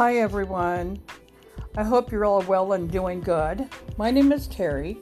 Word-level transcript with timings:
Hi, 0.00 0.16
everyone. 0.16 0.98
I 1.76 1.84
hope 1.84 2.10
you're 2.10 2.24
all 2.24 2.40
well 2.44 2.72
and 2.72 2.90
doing 2.90 3.20
good. 3.20 3.68
My 3.98 4.10
name 4.10 4.32
is 4.32 4.48
Terri, 4.48 4.96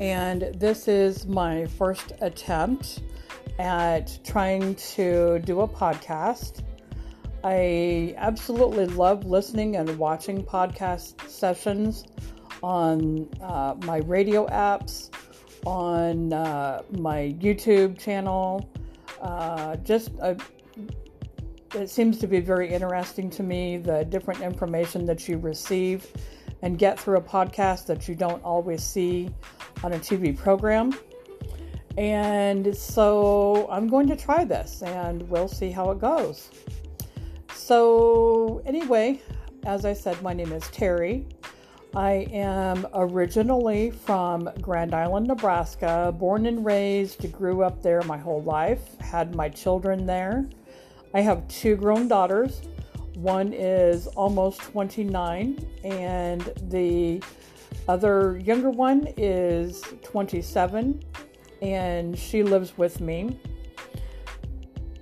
and 0.00 0.54
this 0.58 0.88
is 0.88 1.26
my 1.26 1.66
first 1.66 2.14
attempt 2.22 3.02
at 3.58 4.18
trying 4.24 4.74
to 4.96 5.38
do 5.40 5.60
a 5.60 5.68
podcast. 5.68 6.62
I 7.44 8.14
absolutely 8.16 8.86
love 8.86 9.26
listening 9.26 9.76
and 9.76 9.98
watching 9.98 10.42
podcast 10.42 11.28
sessions 11.28 12.04
on 12.62 13.28
uh, 13.42 13.74
my 13.84 13.98
radio 13.98 14.46
apps, 14.46 15.10
on 15.66 16.32
uh, 16.32 16.80
my 16.92 17.36
YouTube 17.38 17.98
channel. 17.98 18.66
Uh, 19.20 19.76
just 19.76 20.08
a 20.20 20.38
it 21.74 21.90
seems 21.90 22.18
to 22.18 22.26
be 22.26 22.40
very 22.40 22.68
interesting 22.68 23.30
to 23.30 23.42
me 23.42 23.78
the 23.78 24.04
different 24.04 24.40
information 24.40 25.06
that 25.06 25.28
you 25.28 25.38
receive 25.38 26.06
and 26.62 26.78
get 26.78 26.98
through 26.98 27.16
a 27.16 27.22
podcast 27.22 27.86
that 27.86 28.08
you 28.08 28.14
don't 28.14 28.42
always 28.44 28.82
see 28.82 29.30
on 29.82 29.92
a 29.92 29.98
TV 29.98 30.36
program. 30.36 30.92
And 31.98 32.74
so 32.76 33.66
I'm 33.70 33.88
going 33.88 34.06
to 34.08 34.16
try 34.16 34.44
this 34.44 34.82
and 34.82 35.28
we'll 35.28 35.48
see 35.48 35.70
how 35.70 35.90
it 35.90 35.98
goes. 35.98 36.50
So, 37.54 38.62
anyway, 38.64 39.20
as 39.64 39.84
I 39.84 39.92
said, 39.92 40.20
my 40.22 40.32
name 40.32 40.52
is 40.52 40.64
Terri. 40.64 41.24
I 41.94 42.26
am 42.32 42.86
originally 42.94 43.90
from 43.90 44.48
Grand 44.62 44.94
Island, 44.94 45.26
Nebraska, 45.26 46.14
born 46.18 46.46
and 46.46 46.64
raised, 46.64 47.30
grew 47.32 47.62
up 47.62 47.82
there 47.82 48.00
my 48.02 48.16
whole 48.16 48.42
life, 48.42 48.98
had 48.98 49.34
my 49.34 49.50
children 49.50 50.06
there. 50.06 50.48
I 51.14 51.20
have 51.20 51.46
two 51.48 51.76
grown 51.76 52.08
daughters. 52.08 52.62
One 53.14 53.52
is 53.52 54.06
almost 54.08 54.62
29, 54.62 55.58
and 55.84 56.40
the 56.68 57.22
other 57.88 58.38
younger 58.38 58.70
one 58.70 59.08
is 59.16 59.82
27, 60.02 61.02
and 61.60 62.18
she 62.18 62.42
lives 62.42 62.78
with 62.78 63.00
me. 63.00 63.38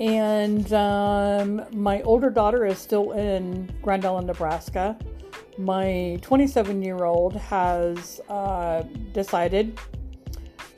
And 0.00 0.72
um, 0.72 1.62
my 1.72 2.02
older 2.02 2.30
daughter 2.30 2.64
is 2.66 2.78
still 2.78 3.12
in 3.12 3.70
Grand 3.82 4.04
Island, 4.04 4.26
Nebraska. 4.26 4.98
My 5.58 6.18
27 6.22 6.82
year 6.82 7.04
old 7.04 7.36
has 7.36 8.20
uh, 8.28 8.82
decided 9.12 9.78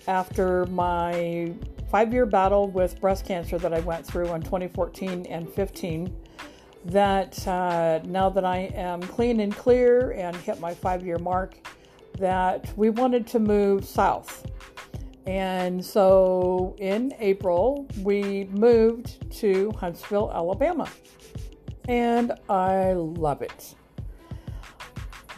after 0.09 0.67
my 0.67 1.55
five 1.93 2.11
year 2.11 2.25
battle 2.25 2.69
with 2.69 2.99
breast 3.03 3.27
cancer 3.27 3.59
that 3.59 3.75
I 3.75 3.81
went 3.81 4.07
through 4.07 4.33
in 4.33 4.41
2014 4.41 5.27
and 5.27 5.47
15 5.47 6.17
that 6.87 7.47
uh, 7.47 8.01
now 8.07 8.31
that 8.31 8.47
I 8.47 8.73
am 8.75 9.03
clean 9.03 9.41
and 9.41 9.55
clear 9.55 10.13
and 10.13 10.35
hit 10.35 10.59
my 10.59 10.73
five 10.73 11.05
year 11.05 11.19
mark, 11.19 11.55
that 12.19 12.73
we 12.79 12.89
wanted 12.89 13.27
to 13.29 13.39
move 13.39 13.85
south. 13.85 14.47
And 15.27 15.85
so 15.85 16.75
in 16.79 17.13
April, 17.19 17.87
we 18.01 18.45
moved 18.45 19.31
to 19.41 19.71
Huntsville, 19.79 20.33
Alabama. 20.35 20.89
And 21.89 22.33
I 22.49 22.95
love 22.95 23.43
it. 23.43 23.75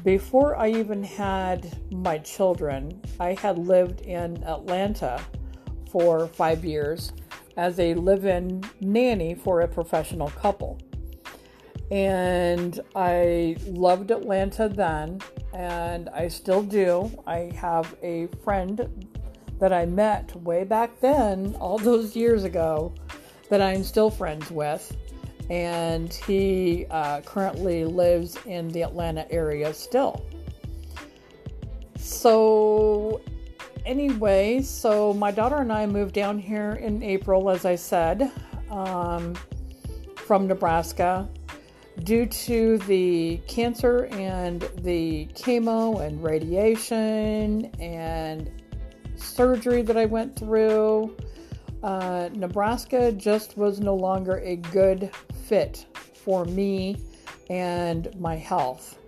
Before 0.04 0.56
I 0.56 0.68
even 0.68 1.02
had 1.02 1.78
my 1.90 2.18
children, 2.18 3.02
I 3.18 3.34
had 3.40 3.58
lived 3.58 4.02
in 4.02 4.42
Atlanta 4.44 5.20
for 5.94 6.26
five 6.26 6.64
years 6.64 7.12
as 7.56 7.78
a 7.78 7.94
live 7.94 8.24
in 8.24 8.64
nanny 8.80 9.32
for 9.32 9.60
a 9.60 9.68
professional 9.68 10.28
couple. 10.30 10.76
And 11.92 12.80
I 12.96 13.56
loved 13.64 14.10
Atlanta 14.10 14.68
then, 14.68 15.20
and 15.52 16.08
I 16.08 16.26
still 16.26 16.64
do. 16.64 17.08
I 17.28 17.52
have 17.54 17.94
a 18.02 18.26
friend 18.42 19.06
that 19.60 19.72
I 19.72 19.86
met 19.86 20.34
way 20.42 20.64
back 20.64 20.98
then, 20.98 21.54
all 21.60 21.78
those 21.78 22.16
years 22.16 22.42
ago, 22.42 22.92
that 23.48 23.62
I'm 23.62 23.84
still 23.84 24.10
friends 24.10 24.50
with. 24.50 24.96
And 25.48 26.12
he 26.12 26.86
uh, 26.90 27.20
currently 27.20 27.84
lives 27.84 28.36
in 28.46 28.66
the 28.70 28.82
Atlanta 28.82 29.30
area 29.30 29.72
still. 29.72 30.26
So 31.96 33.20
anyway, 33.84 34.62
so 34.62 35.12
my 35.14 35.30
daughter 35.30 35.56
and 35.56 35.72
I 35.72 35.86
moved 35.86 36.14
down 36.14 36.38
here 36.38 36.72
in 36.72 37.02
April, 37.02 37.50
as 37.50 37.64
I 37.64 37.74
said, 37.74 38.30
um, 38.70 39.34
from 40.16 40.46
Nebraska 40.46 41.28
due 42.02 42.26
to 42.26 42.78
the 42.78 43.40
cancer 43.46 44.06
and 44.06 44.68
the 44.78 45.26
chemo 45.34 46.04
and 46.04 46.22
radiation 46.22 47.66
and 47.78 48.50
surgery 49.16 49.82
that 49.82 49.96
I 49.96 50.06
went 50.06 50.36
through. 50.36 51.16
Uh, 51.82 52.30
Nebraska 52.32 53.12
just 53.12 53.56
was 53.56 53.78
no 53.78 53.94
longer 53.94 54.38
a 54.38 54.56
good 54.56 55.10
fit 55.44 55.86
for 56.14 56.44
me 56.46 56.96
and 57.50 58.08
my 58.18 58.36
health. 58.36 58.98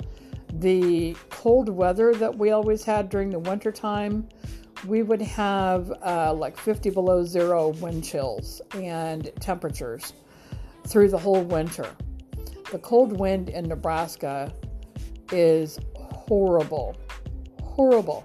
The 0.55 1.17
cold 1.31 1.69
weather 1.69 2.15
that 2.15 2.37
we 2.37 2.51
always 2.51 2.85
had 2.85 3.09
during 3.09 3.31
the 3.31 3.39
wintertime 3.39 4.29
we 4.87 5.03
would 5.03 5.23
have 5.23 5.93
uh, 6.05 6.33
like 6.33 6.57
50 6.57 6.91
below 6.91 7.25
zero 7.25 7.69
wind 7.69 8.05
chills 8.05 8.61
and 8.75 9.31
temperatures 9.41 10.13
through 10.87 11.09
the 11.09 11.19
whole 11.19 11.43
winter. 11.43 11.89
The 12.71 12.79
cold 12.79 13.19
wind 13.19 13.49
in 13.49 13.69
Nebraska 13.69 14.53
is 15.33 15.79
horrible, 15.95 16.97
horrible. 17.63 18.25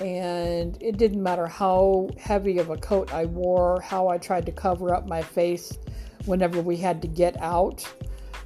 And 0.00 0.80
it 0.80 0.96
didn't 0.96 1.22
matter 1.22 1.46
how 1.46 2.08
heavy 2.18 2.58
of 2.58 2.70
a 2.70 2.76
coat 2.76 3.12
I 3.12 3.24
wore, 3.24 3.80
how 3.80 4.08
I 4.08 4.18
tried 4.18 4.46
to 4.46 4.52
cover 4.52 4.94
up 4.94 5.08
my 5.08 5.22
face 5.22 5.76
whenever 6.24 6.60
we 6.60 6.76
had 6.76 7.02
to 7.02 7.08
get 7.08 7.40
out, 7.42 7.84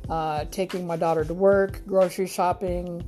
uh, 0.09 0.47
taking 0.51 0.87
my 0.87 0.97
daughter 0.97 1.25
to 1.25 1.35
work, 1.35 1.83
grocery 1.87 2.27
shopping, 2.27 3.03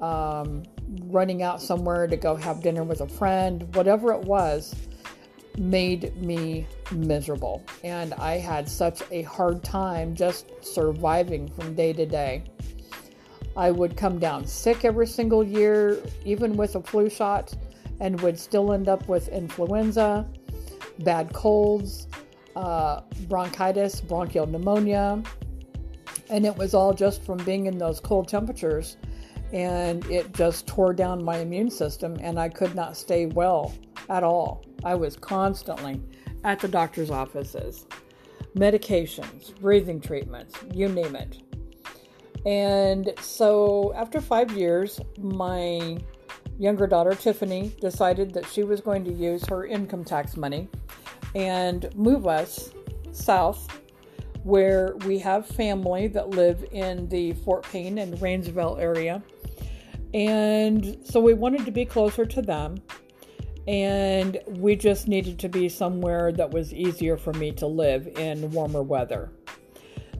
um, 0.00 0.62
running 1.04 1.42
out 1.42 1.60
somewhere 1.60 2.06
to 2.06 2.16
go 2.16 2.34
have 2.36 2.62
dinner 2.62 2.84
with 2.84 3.00
a 3.00 3.08
friend, 3.08 3.74
whatever 3.74 4.12
it 4.12 4.20
was, 4.20 4.74
made 5.58 6.16
me 6.16 6.66
miserable. 6.92 7.64
And 7.84 8.14
I 8.14 8.38
had 8.38 8.68
such 8.68 9.02
a 9.10 9.22
hard 9.22 9.62
time 9.62 10.14
just 10.14 10.64
surviving 10.64 11.48
from 11.48 11.74
day 11.74 11.92
to 11.92 12.06
day. 12.06 12.44
I 13.56 13.70
would 13.70 13.96
come 13.96 14.18
down 14.18 14.46
sick 14.46 14.84
every 14.84 15.06
single 15.06 15.42
year, 15.42 16.00
even 16.24 16.56
with 16.56 16.76
a 16.76 16.82
flu 16.82 17.10
shot, 17.10 17.54
and 18.00 18.20
would 18.20 18.38
still 18.38 18.72
end 18.72 18.88
up 18.88 19.08
with 19.08 19.28
influenza, 19.28 20.28
bad 21.00 21.32
colds, 21.32 22.06
uh, 22.54 23.00
bronchitis, 23.28 24.00
bronchial 24.00 24.46
pneumonia. 24.46 25.22
And 26.30 26.46
it 26.46 26.56
was 26.56 26.72
all 26.72 26.94
just 26.94 27.24
from 27.24 27.38
being 27.38 27.66
in 27.66 27.78
those 27.78 27.98
cold 27.98 28.28
temperatures 28.28 28.96
and 29.52 30.04
it 30.06 30.32
just 30.34 30.66
tore 30.66 30.92
down 30.92 31.22
my 31.22 31.38
immune 31.38 31.70
system 31.70 32.16
and 32.20 32.38
I 32.38 32.48
could 32.48 32.74
not 32.74 32.96
stay 32.96 33.26
well 33.26 33.74
at 34.08 34.22
all. 34.22 34.64
I 34.84 34.94
was 34.94 35.16
constantly 35.16 36.00
at 36.44 36.60
the 36.60 36.68
doctor's 36.68 37.10
offices, 37.10 37.86
medications, 38.54 39.58
breathing 39.60 40.00
treatments, 40.00 40.54
you 40.72 40.88
name 40.88 41.16
it. 41.16 41.38
And 42.46 43.12
so 43.20 43.92
after 43.94 44.20
five 44.20 44.52
years, 44.52 45.00
my 45.18 45.98
younger 46.58 46.86
daughter, 46.86 47.14
Tiffany, 47.14 47.74
decided 47.80 48.32
that 48.34 48.46
she 48.46 48.62
was 48.62 48.80
going 48.80 49.04
to 49.04 49.12
use 49.12 49.44
her 49.46 49.66
income 49.66 50.04
tax 50.04 50.36
money 50.36 50.68
and 51.34 51.94
move 51.94 52.26
us 52.26 52.70
south 53.12 53.68
where 54.44 54.96
we 55.04 55.18
have 55.18 55.46
family 55.46 56.06
that 56.06 56.30
live 56.30 56.64
in 56.72 57.08
the 57.08 57.32
Fort 57.44 57.64
Payne 57.64 57.98
and 57.98 58.14
Rainsville 58.18 58.80
area 58.80 59.22
and 60.14 60.98
so 61.04 61.20
we 61.20 61.34
wanted 61.34 61.64
to 61.66 61.70
be 61.70 61.84
closer 61.84 62.24
to 62.26 62.42
them. 62.42 62.82
And 63.66 64.40
we 64.46 64.76
just 64.76 65.08
needed 65.08 65.38
to 65.40 65.48
be 65.48 65.68
somewhere 65.68 66.32
that 66.32 66.50
was 66.50 66.72
easier 66.72 67.18
for 67.18 67.34
me 67.34 67.52
to 67.52 67.66
live 67.66 68.06
in 68.16 68.50
warmer 68.50 68.82
weather. 68.82 69.30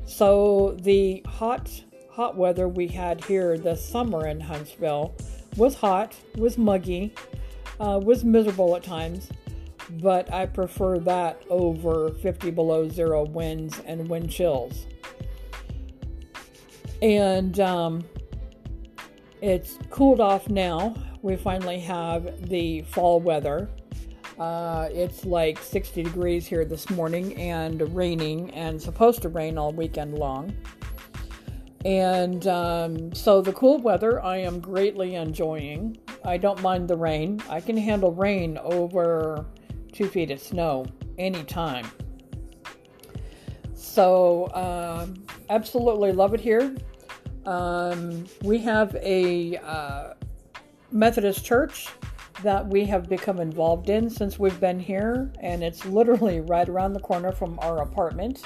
So 0.05 0.76
the 0.82 1.23
hot, 1.26 1.70
hot 2.11 2.37
weather 2.37 2.69
we 2.69 2.88
had 2.88 3.25
here 3.25 3.56
this 3.56 3.87
summer 3.87 4.26
in 4.26 4.38
Huntsville 4.38 5.14
was 5.56 5.75
hot, 5.75 6.14
was 6.37 6.58
muggy, 6.58 7.14
uh, 7.81 8.00
was 8.02 8.23
miserable 8.23 8.76
at 8.76 8.82
times, 8.82 9.31
but 9.93 10.31
I 10.32 10.44
prefer 10.44 10.99
that 11.00 11.43
over 11.49 12.11
50 12.11 12.50
below 12.50 12.88
zero 12.88 13.25
winds 13.25 13.81
and 13.87 14.08
wind 14.08 14.31
chills. 14.31 14.87
And 17.00 17.58
um, 17.61 18.05
it's 19.40 19.79
cooled 19.90 20.20
off 20.20 20.49
now. 20.49 20.94
We 21.23 21.37
finally 21.37 21.79
have 21.81 22.49
the 22.49 22.82
fall 22.82 23.20
weather. 23.20 23.69
Uh, 24.38 24.88
it's 24.93 25.25
like 25.25 25.58
60 25.58 26.05
degrees 26.05 26.46
here 26.46 26.64
this 26.64 26.90
morning 26.90 27.37
and 27.37 27.94
raining 27.94 28.50
and 28.50 28.81
supposed 28.81 29.23
to 29.23 29.29
rain 29.29 29.58
all 29.58 29.73
weekend 29.73 30.14
long. 30.14 30.55
And 31.85 32.46
um, 32.46 33.12
so 33.14 33.40
the 33.40 33.52
cool 33.52 33.79
weather 33.79 34.23
I 34.23 34.38
am 34.38 34.61
greatly 34.61 35.14
enjoying. 35.14 35.99
I 36.25 36.37
don't 36.37 36.61
mind 36.62 36.88
the 36.88 36.96
rain. 36.96 37.40
I 37.49 37.61
can 37.61 37.76
handle 37.76 38.12
rain 38.12 38.58
over 38.58 39.46
two 39.93 40.08
feet 40.08 40.31
of 40.31 40.40
snow 40.40 40.87
anytime. 41.19 41.88
So, 43.75 44.49
um, 44.55 45.25
absolutely 45.50 46.12
love 46.12 46.35
it 46.35 46.40
here. 46.40 46.75
Um, 47.49 48.27
we 48.43 48.59
have 48.59 48.95
a 48.97 49.56
uh, 49.56 50.12
Methodist 50.93 51.47
church 51.47 51.89
that 52.43 52.67
we 52.67 52.85
have 52.85 53.09
become 53.09 53.41
involved 53.41 53.89
in 53.89 54.11
since 54.11 54.39
we've 54.39 54.61
been 54.61 54.79
here, 54.79 55.33
and 55.41 55.65
it's 55.65 55.87
literally 55.87 56.41
right 56.41 56.69
around 56.69 56.93
the 56.93 57.00
corner 57.00 57.33
from 57.33 57.59
our 57.61 57.81
apartment. 57.81 58.43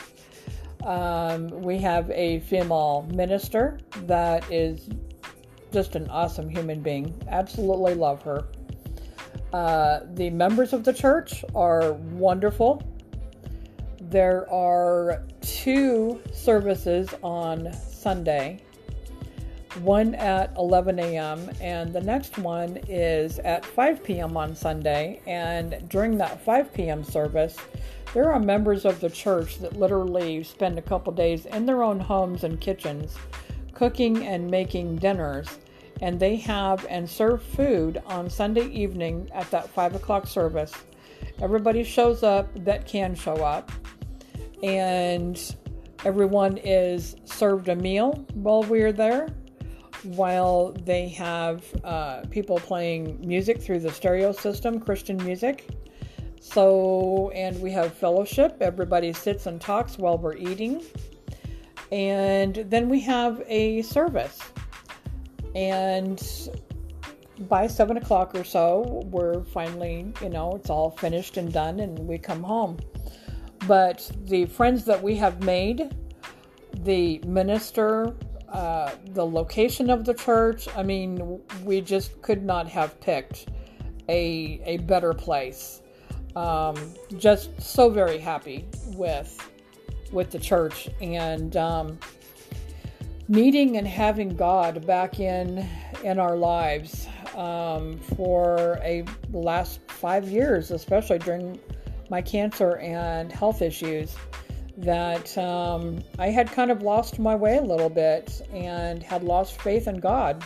Um, 0.84 1.48
we 1.62 1.78
have 1.78 2.10
a 2.10 2.40
female 2.40 3.08
minister 3.12 3.80
that 4.06 4.48
is 4.52 4.88
just 5.72 5.96
an 5.96 6.08
awesome 6.08 6.48
human 6.48 6.80
being. 6.80 7.12
Absolutely 7.26 7.94
love 7.94 8.22
her. 8.22 8.44
Uh, 9.52 10.00
the 10.14 10.30
members 10.30 10.72
of 10.72 10.84
the 10.84 10.92
church 10.92 11.44
are 11.56 11.94
wonderful. 11.94 12.80
There 14.00 14.48
are 14.48 15.24
two 15.40 16.20
services 16.32 17.12
on 17.24 17.72
Sunday 17.72 18.60
one 19.80 20.14
at 20.14 20.54
11 20.56 20.98
a.m., 20.98 21.50
and 21.60 21.92
the 21.92 22.00
next 22.00 22.38
one 22.38 22.78
is 22.88 23.38
at 23.38 23.64
5 23.64 24.04
p.m. 24.04 24.36
on 24.36 24.54
Sunday. 24.54 25.20
And 25.26 25.88
during 25.88 26.18
that 26.18 26.44
5 26.44 26.74
p.m. 26.74 27.02
service, 27.02 27.56
there 28.12 28.30
are 28.30 28.38
members 28.38 28.84
of 28.84 29.00
the 29.00 29.08
church 29.08 29.58
that 29.58 29.78
literally 29.78 30.42
spend 30.42 30.78
a 30.78 30.82
couple 30.82 31.12
days 31.12 31.46
in 31.46 31.64
their 31.64 31.82
own 31.82 31.98
homes 31.98 32.44
and 32.44 32.60
kitchens 32.60 33.16
cooking 33.72 34.26
and 34.26 34.50
making 34.50 34.96
dinners. 34.96 35.58
And 36.02 36.20
they 36.20 36.36
have 36.36 36.84
and 36.90 37.08
serve 37.08 37.42
food 37.42 38.02
on 38.06 38.28
Sunday 38.28 38.66
evening 38.66 39.30
at 39.32 39.50
that 39.50 39.68
5 39.68 39.94
o'clock 39.94 40.26
service. 40.26 40.72
Everybody 41.40 41.82
shows 41.82 42.22
up 42.22 42.48
that 42.64 42.86
can 42.86 43.14
show 43.14 43.36
up. 43.36 43.72
And 44.62 45.40
everyone 46.04 46.58
is 46.58 47.16
served 47.24 47.68
a 47.68 47.76
meal 47.76 48.26
while 48.34 48.64
we're 48.64 48.92
there 48.92 49.28
while 50.04 50.72
they 50.84 51.08
have 51.08 51.64
uh, 51.84 52.22
people 52.30 52.58
playing 52.58 53.20
music 53.26 53.60
through 53.60 53.80
the 53.80 53.90
stereo 53.90 54.32
system, 54.32 54.80
Christian 54.80 55.16
music. 55.24 55.68
So, 56.40 57.30
and 57.34 57.60
we 57.60 57.70
have 57.70 57.94
fellowship. 57.94 58.56
Everybody 58.60 59.12
sits 59.12 59.46
and 59.46 59.60
talks 59.60 59.96
while 59.98 60.18
we're 60.18 60.36
eating. 60.36 60.82
And 61.92 62.56
then 62.68 62.88
we 62.88 63.00
have 63.00 63.42
a 63.46 63.82
service. 63.82 64.40
And 65.54 66.20
by 67.48 67.66
seven 67.66 67.96
o'clock 67.96 68.34
or 68.34 68.44
so, 68.44 69.02
we're 69.06 69.44
finally, 69.44 70.12
you 70.20 70.28
know, 70.28 70.54
it's 70.56 70.70
all 70.70 70.90
finished 70.90 71.36
and 71.36 71.52
done, 71.52 71.80
and 71.80 71.98
we 71.98 72.18
come 72.18 72.42
home. 72.42 72.78
But 73.66 74.10
the 74.24 74.46
friends 74.46 74.84
that 74.86 75.00
we 75.02 75.16
have 75.16 75.42
made, 75.44 75.94
the 76.72 77.20
minister, 77.26 78.14
uh, 78.52 78.90
the 79.12 79.24
location 79.24 79.88
of 79.88 80.04
the 80.04 80.14
church. 80.14 80.68
I 80.76 80.82
mean, 80.82 81.40
we 81.64 81.80
just 81.80 82.20
could 82.20 82.44
not 82.44 82.68
have 82.68 83.00
picked 83.00 83.48
a 84.08 84.60
a 84.64 84.76
better 84.78 85.14
place. 85.14 85.80
Um, 86.36 86.94
just 87.18 87.60
so 87.60 87.88
very 87.90 88.18
happy 88.18 88.66
with 88.88 89.50
with 90.12 90.30
the 90.30 90.38
church 90.38 90.88
and 91.00 91.56
um, 91.56 91.98
meeting 93.28 93.78
and 93.78 93.86
having 93.86 94.36
God 94.36 94.86
back 94.86 95.18
in 95.18 95.66
in 96.04 96.18
our 96.18 96.36
lives 96.36 97.08
um, 97.34 97.98
for 98.16 98.78
a 98.82 99.04
last 99.32 99.80
five 99.88 100.28
years, 100.28 100.70
especially 100.70 101.18
during 101.18 101.58
my 102.10 102.20
cancer 102.20 102.76
and 102.76 103.32
health 103.32 103.62
issues 103.62 104.14
that 104.78 105.36
um, 105.38 106.02
I 106.18 106.28
had 106.28 106.50
kind 106.50 106.70
of 106.70 106.82
lost 106.82 107.18
my 107.18 107.34
way 107.34 107.58
a 107.58 107.62
little 107.62 107.90
bit 107.90 108.46
and 108.52 109.02
had 109.02 109.22
lost 109.22 109.60
faith 109.60 109.86
in 109.88 110.00
God 110.00 110.44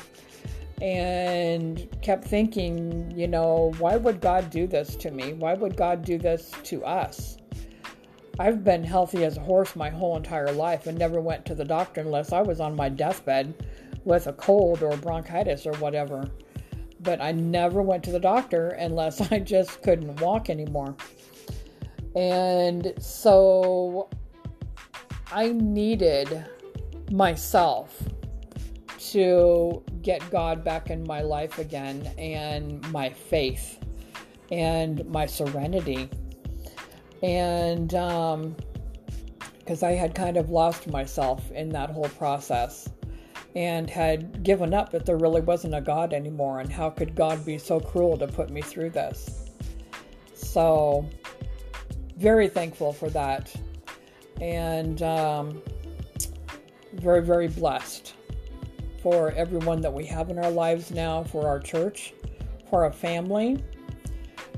and 0.83 1.89
kept 2.03 2.25
thinking, 2.25 3.11
you 3.17 3.29
know, 3.29 3.73
why 3.79 3.97
would 3.97 4.21
God 4.21 4.51
do 4.51 4.67
this 4.67 4.97
to 4.97 5.11
me? 5.11 5.33
Why 5.33 5.55
would 5.55 5.77
God 5.77 6.05
do 6.05 6.19
this 6.19 6.53
to 6.65 6.85
us? 6.85 7.39
I've 8.39 8.63
been 8.63 8.85
healthy 8.85 9.25
as 9.25 9.39
a 9.39 9.41
horse 9.41 9.75
my 9.77 9.89
whole 9.89 10.17
entire 10.17 10.53
life 10.53 10.87
and 10.87 10.99
never 10.99 11.21
went 11.21 11.47
to 11.47 11.55
the 11.55 11.65
doctor 11.65 12.03
unless 12.03 12.33
I 12.33 12.43
was 12.43 12.61
on 12.61 12.77
my 12.77 12.91
deathbed 12.91 13.55
with 14.05 14.27
a 14.27 14.35
cold 14.35 14.83
or 14.83 14.95
bronchitis 14.99 15.67
or 15.67 15.73
whatever. 15.75 16.29
But 17.01 17.23
I 17.23 17.33
never 17.33 17.81
went 17.81 18.05
to 18.05 18.13
the 18.13 18.21
doctor 18.21 18.69
unless 18.71 19.21
I 19.33 19.39
just 19.39 19.83
couldn't 19.83 20.21
walk 20.21 20.51
anymore. 20.51 20.95
And 22.17 22.95
so 22.99 24.09
I 25.31 25.53
needed 25.53 26.47
myself 27.11 28.03
to 29.11 29.83
get 30.03 30.29
God 30.31 30.65
back 30.65 30.91
in 30.91 31.05
my 31.07 31.21
life 31.21 31.59
again 31.59 32.11
and 32.19 32.91
my 32.91 33.11
faith 33.11 33.79
and 34.51 35.05
my 35.07 35.27
serenity. 35.27 36.09
And 37.23 37.89
because 37.89 39.83
um, 39.83 39.89
I 39.89 39.93
had 39.93 40.15
kind 40.15 40.37
of 40.37 40.51
lost 40.51 40.89
myself 40.89 41.51
in 41.53 41.69
that 41.71 41.91
whole 41.91 42.09
process 42.09 42.89
and 43.55 43.89
had 43.89 44.43
given 44.43 44.75
up 44.75 44.91
that 44.93 45.07
there 45.07 45.17
really 45.17 45.41
wasn't 45.41 45.75
a 45.75 45.81
God 45.81 46.13
anymore, 46.13 46.61
and 46.61 46.71
how 46.71 46.91
could 46.91 47.15
God 47.15 47.45
be 47.45 47.57
so 47.57 47.81
cruel 47.81 48.19
to 48.19 48.27
put 48.27 48.51
me 48.51 48.61
through 48.61 48.91
this? 48.91 49.51
So, 50.35 51.09
very 52.17 52.49
thankful 52.49 52.93
for 52.93 53.11
that 53.11 53.55
and 54.41 55.03
um, 55.03 55.63
very, 56.95 57.23
very 57.23 57.49
blessed 57.49 58.15
for 59.03 59.33
everyone 59.33 59.81
that 59.81 59.93
we 59.93 60.05
have 60.07 60.31
in 60.31 60.39
our 60.39 60.51
lives 60.51 60.91
now, 60.91 61.23
for 61.25 61.47
our 61.47 61.61
church, 61.61 62.13
for 62.69 62.85
our 62.85 62.93
family, 62.93 63.63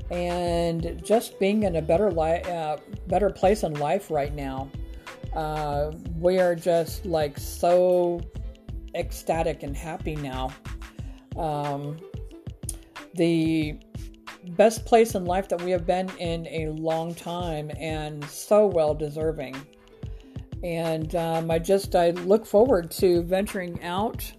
and 0.09 1.01
just 1.03 1.39
being 1.39 1.63
in 1.63 1.75
a 1.75 1.81
better 1.81 2.11
li- 2.11 2.41
uh, 2.43 2.77
better 3.07 3.29
place 3.29 3.63
in 3.63 3.73
life 3.75 4.09
right 4.09 4.33
now. 4.33 4.69
Uh, 5.35 5.91
we 6.17 6.39
are 6.39 6.55
just 6.55 7.05
like 7.05 7.37
so 7.37 8.19
ecstatic 8.95 9.63
and 9.63 9.77
happy 9.77 10.15
now. 10.15 10.49
Um, 11.37 11.97
the 13.13 13.77
best 14.49 14.85
place 14.85 15.15
in 15.15 15.25
life 15.25 15.47
that 15.49 15.61
we 15.61 15.71
have 15.71 15.85
been 15.85 16.09
in 16.17 16.47
a 16.47 16.69
long 16.69 17.13
time 17.13 17.71
and 17.77 18.23
so 18.25 18.67
well 18.67 18.93
deserving. 18.93 19.55
And 20.63 21.15
um, 21.15 21.51
I 21.51 21.59
just 21.59 21.95
I 21.95 22.11
look 22.11 22.45
forward 22.45 22.91
to 22.91 23.23
venturing 23.23 23.81
out 23.83 24.31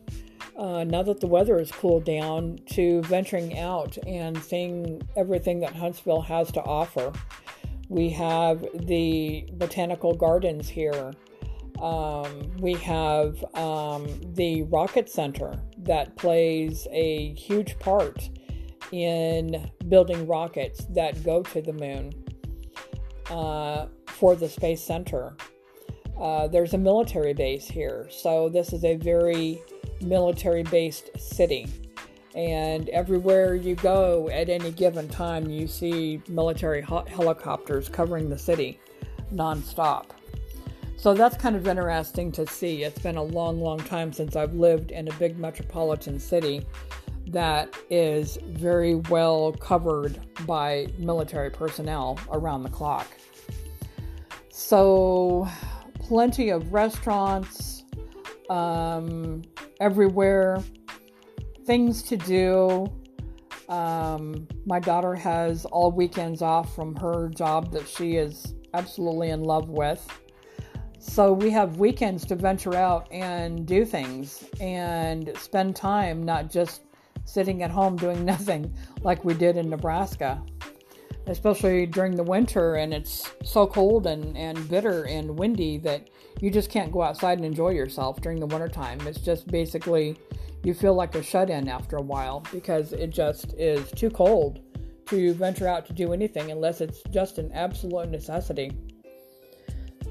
uh, 0.56 0.84
now 0.84 1.02
that 1.02 1.20
the 1.20 1.26
weather 1.26 1.58
has 1.58 1.72
cooled 1.72 2.04
down 2.04 2.58
to 2.72 3.00
venturing 3.02 3.58
out 3.58 3.96
and 4.06 4.36
seeing 4.42 5.00
everything 5.16 5.60
that 5.60 5.74
Huntsville 5.74 6.20
has 6.20 6.52
to 6.52 6.62
offer. 6.62 7.12
We 7.88 8.10
have 8.10 8.64
the 8.74 9.48
botanical 9.54 10.14
gardens 10.14 10.68
here. 10.68 11.12
Um, 11.80 12.52
we 12.58 12.74
have 12.74 13.42
um, 13.54 14.06
the 14.34 14.62
Rocket 14.64 15.08
Center 15.08 15.58
that 15.78 16.14
plays 16.16 16.86
a 16.92 17.32
huge 17.34 17.78
part 17.78 18.28
in 18.92 19.70
building 19.88 20.26
rockets 20.26 20.84
that 20.90 21.22
go 21.24 21.42
to 21.42 21.60
the 21.60 21.72
moon 21.72 22.12
uh, 23.30 23.86
for 24.06 24.34
the 24.34 24.48
Space 24.48 24.82
Center. 24.82 25.36
Uh, 26.20 26.48
there's 26.48 26.74
a 26.74 26.78
military 26.78 27.32
base 27.32 27.66
here, 27.66 28.06
so 28.10 28.48
this 28.48 28.72
is 28.72 28.84
a 28.84 28.96
very 28.96 29.60
military 30.02 30.62
based 30.64 31.10
city. 31.18 31.66
And 32.34 32.88
everywhere 32.90 33.54
you 33.54 33.74
go 33.74 34.28
at 34.28 34.48
any 34.48 34.70
given 34.70 35.08
time, 35.08 35.50
you 35.50 35.66
see 35.66 36.22
military 36.28 36.82
helicopters 36.82 37.88
covering 37.88 38.28
the 38.28 38.38
city 38.38 38.78
nonstop. 39.32 40.10
So 40.96 41.14
that's 41.14 41.36
kind 41.36 41.56
of 41.56 41.66
interesting 41.66 42.30
to 42.32 42.46
see. 42.46 42.82
It's 42.82 42.98
been 42.98 43.16
a 43.16 43.22
long, 43.22 43.60
long 43.60 43.78
time 43.78 44.12
since 44.12 44.36
I've 44.36 44.54
lived 44.54 44.90
in 44.90 45.08
a 45.08 45.12
big 45.14 45.38
metropolitan 45.38 46.20
city 46.20 46.66
that 47.32 47.74
is 47.88 48.38
very 48.46 48.96
well 48.96 49.52
covered 49.52 50.20
by 50.46 50.86
military 50.98 51.50
personnel 51.50 52.18
around 52.32 52.62
the 52.62 52.70
clock. 52.70 53.06
So, 54.48 55.48
plenty 55.94 56.50
of 56.50 56.72
restaurants 56.72 57.84
um, 58.50 59.42
everywhere, 59.80 60.62
things 61.64 62.02
to 62.04 62.16
do. 62.16 62.92
Um, 63.68 64.48
my 64.66 64.80
daughter 64.80 65.14
has 65.14 65.64
all 65.66 65.92
weekends 65.92 66.42
off 66.42 66.74
from 66.74 66.96
her 66.96 67.28
job 67.28 67.72
that 67.72 67.86
she 67.86 68.16
is 68.16 68.54
absolutely 68.74 69.30
in 69.30 69.44
love 69.44 69.68
with. 69.68 70.04
So 70.98 71.32
we 71.32 71.50
have 71.50 71.78
weekends 71.78 72.26
to 72.26 72.36
venture 72.36 72.74
out 72.74 73.10
and 73.10 73.66
do 73.66 73.84
things 73.86 74.44
and 74.60 75.32
spend 75.38 75.74
time, 75.74 76.24
not 76.24 76.50
just 76.50 76.82
sitting 77.30 77.62
at 77.62 77.70
home 77.70 77.96
doing 77.96 78.24
nothing 78.34 78.72
like 79.02 79.24
we 79.24 79.34
did 79.34 79.56
in 79.56 79.70
Nebraska. 79.70 80.42
Especially 81.26 81.86
during 81.86 82.16
the 82.16 82.24
winter, 82.24 82.76
and 82.76 82.92
it's 82.92 83.30
so 83.44 83.66
cold 83.66 84.06
and, 84.06 84.36
and 84.36 84.68
bitter 84.68 85.04
and 85.04 85.38
windy 85.38 85.78
that 85.78 86.08
you 86.40 86.50
just 86.50 86.70
can't 86.70 86.90
go 86.90 87.02
outside 87.02 87.38
and 87.38 87.44
enjoy 87.44 87.68
yourself 87.68 88.20
during 88.20 88.40
the 88.40 88.46
wintertime. 88.46 88.98
It's 89.06 89.20
just 89.20 89.46
basically 89.46 90.18
you 90.64 90.74
feel 90.74 90.94
like 90.94 91.14
a 91.14 91.22
shut 91.22 91.50
in 91.50 91.68
after 91.68 91.96
a 91.96 92.02
while 92.02 92.42
because 92.52 92.92
it 92.92 93.10
just 93.10 93.54
is 93.58 93.90
too 93.92 94.10
cold 94.10 94.60
to 95.06 95.34
venture 95.34 95.68
out 95.68 95.86
to 95.86 95.92
do 95.92 96.12
anything 96.12 96.50
unless 96.50 96.80
it's 96.80 97.02
just 97.10 97.38
an 97.38 97.50
absolute 97.52 98.08
necessity. 98.10 98.72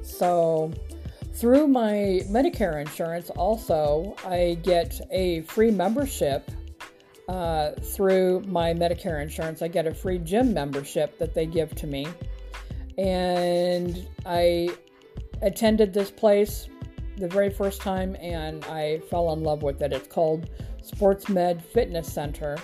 So, 0.02 0.72
through 1.34 1.68
my 1.68 2.22
Medicare 2.30 2.82
insurance, 2.82 3.30
also, 3.32 4.16
I 4.26 4.58
get 4.64 5.00
a 5.12 5.42
free 5.42 5.72
membership 5.72 6.50
uh, 7.30 7.76
through 7.80 8.42
my 8.48 8.74
Medicare 8.74 9.22
insurance. 9.22 9.62
I 9.62 9.68
get 9.68 9.86
a 9.86 9.94
free 9.94 10.18
gym 10.18 10.52
membership 10.52 11.20
that 11.20 11.36
they 11.36 11.46
give 11.46 11.76
to 11.76 11.86
me. 11.86 12.08
And 12.98 14.08
I 14.26 14.70
attended 15.44 15.94
this 15.94 16.10
place 16.10 16.68
the 17.18 17.28
very 17.28 17.52
first 17.52 17.82
time 17.82 18.16
and 18.20 18.66
I 18.66 19.00
fell 19.12 19.32
in 19.34 19.44
love 19.44 19.62
with 19.62 19.80
it. 19.84 19.94
It's 19.94 20.08
called 20.08 20.50
Sports 20.82 21.30
Med 21.30 21.64
Fitness 21.64 22.12
Center 22.12 22.58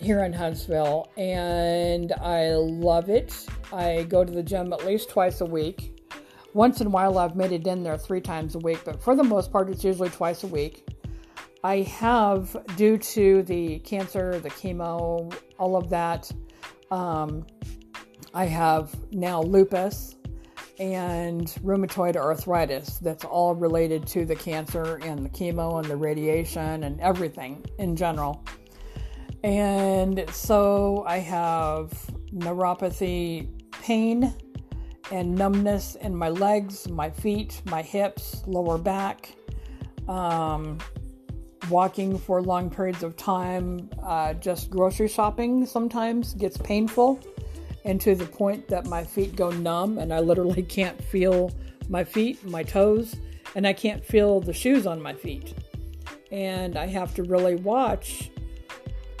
here 0.00 0.22
in 0.22 0.32
Huntsville, 0.32 1.10
and 1.16 2.12
I 2.12 2.50
love 2.54 3.08
it. 3.08 3.46
I 3.72 4.02
go 4.04 4.22
to 4.22 4.30
the 4.30 4.42
gym 4.42 4.72
at 4.72 4.84
least 4.84 5.08
twice 5.08 5.40
a 5.40 5.46
week. 5.46 6.02
Once 6.52 6.80
in 6.80 6.88
a 6.88 6.90
while, 6.90 7.18
I've 7.18 7.34
made 7.34 7.52
it 7.52 7.66
in 7.66 7.82
there 7.82 7.96
three 7.96 8.20
times 8.20 8.54
a 8.54 8.58
week, 8.58 8.80
but 8.84 9.02
for 9.02 9.16
the 9.16 9.24
most 9.24 9.50
part, 9.50 9.68
it's 9.70 9.82
usually 9.82 10.10
twice 10.10 10.44
a 10.44 10.46
week. 10.46 10.83
I 11.64 11.80
have, 11.80 12.54
due 12.76 12.98
to 12.98 13.42
the 13.42 13.78
cancer, 13.78 14.38
the 14.38 14.50
chemo, 14.50 15.34
all 15.58 15.76
of 15.76 15.88
that, 15.88 16.30
um, 16.90 17.46
I 18.34 18.44
have 18.44 18.94
now 19.12 19.40
lupus 19.40 20.16
and 20.78 21.46
rheumatoid 21.64 22.16
arthritis. 22.16 22.98
That's 22.98 23.24
all 23.24 23.54
related 23.54 24.06
to 24.08 24.26
the 24.26 24.36
cancer 24.36 25.00
and 25.04 25.24
the 25.24 25.30
chemo 25.30 25.78
and 25.78 25.86
the 25.86 25.96
radiation 25.96 26.84
and 26.84 27.00
everything 27.00 27.64
in 27.78 27.96
general. 27.96 28.44
And 29.42 30.28
so 30.34 31.02
I 31.06 31.16
have 31.16 31.92
neuropathy 32.30 33.48
pain 33.70 34.34
and 35.10 35.34
numbness 35.34 35.94
in 35.94 36.14
my 36.14 36.28
legs, 36.28 36.90
my 36.90 37.08
feet, 37.08 37.62
my 37.64 37.80
hips, 37.80 38.42
lower 38.46 38.76
back. 38.76 39.34
Um, 40.08 40.78
walking 41.70 42.18
for 42.18 42.42
long 42.42 42.70
periods 42.70 43.02
of 43.02 43.16
time, 43.16 43.88
uh, 44.02 44.34
just 44.34 44.70
grocery 44.70 45.08
shopping 45.08 45.66
sometimes 45.66 46.34
gets 46.34 46.56
painful, 46.56 47.20
and 47.84 48.00
to 48.00 48.14
the 48.14 48.26
point 48.26 48.68
that 48.68 48.86
my 48.86 49.04
feet 49.04 49.36
go 49.36 49.50
numb 49.50 49.98
and 49.98 50.12
I 50.12 50.20
literally 50.20 50.62
can't 50.78 51.02
feel 51.04 51.50
my 51.88 52.04
feet, 52.04 52.44
my 52.44 52.62
toes, 52.62 53.16
and 53.54 53.66
I 53.66 53.72
can't 53.72 54.04
feel 54.04 54.40
the 54.40 54.52
shoes 54.52 54.86
on 54.86 55.00
my 55.00 55.14
feet. 55.14 55.54
And 56.32 56.76
I 56.76 56.86
have 56.86 57.14
to 57.14 57.22
really 57.22 57.54
watch 57.54 58.30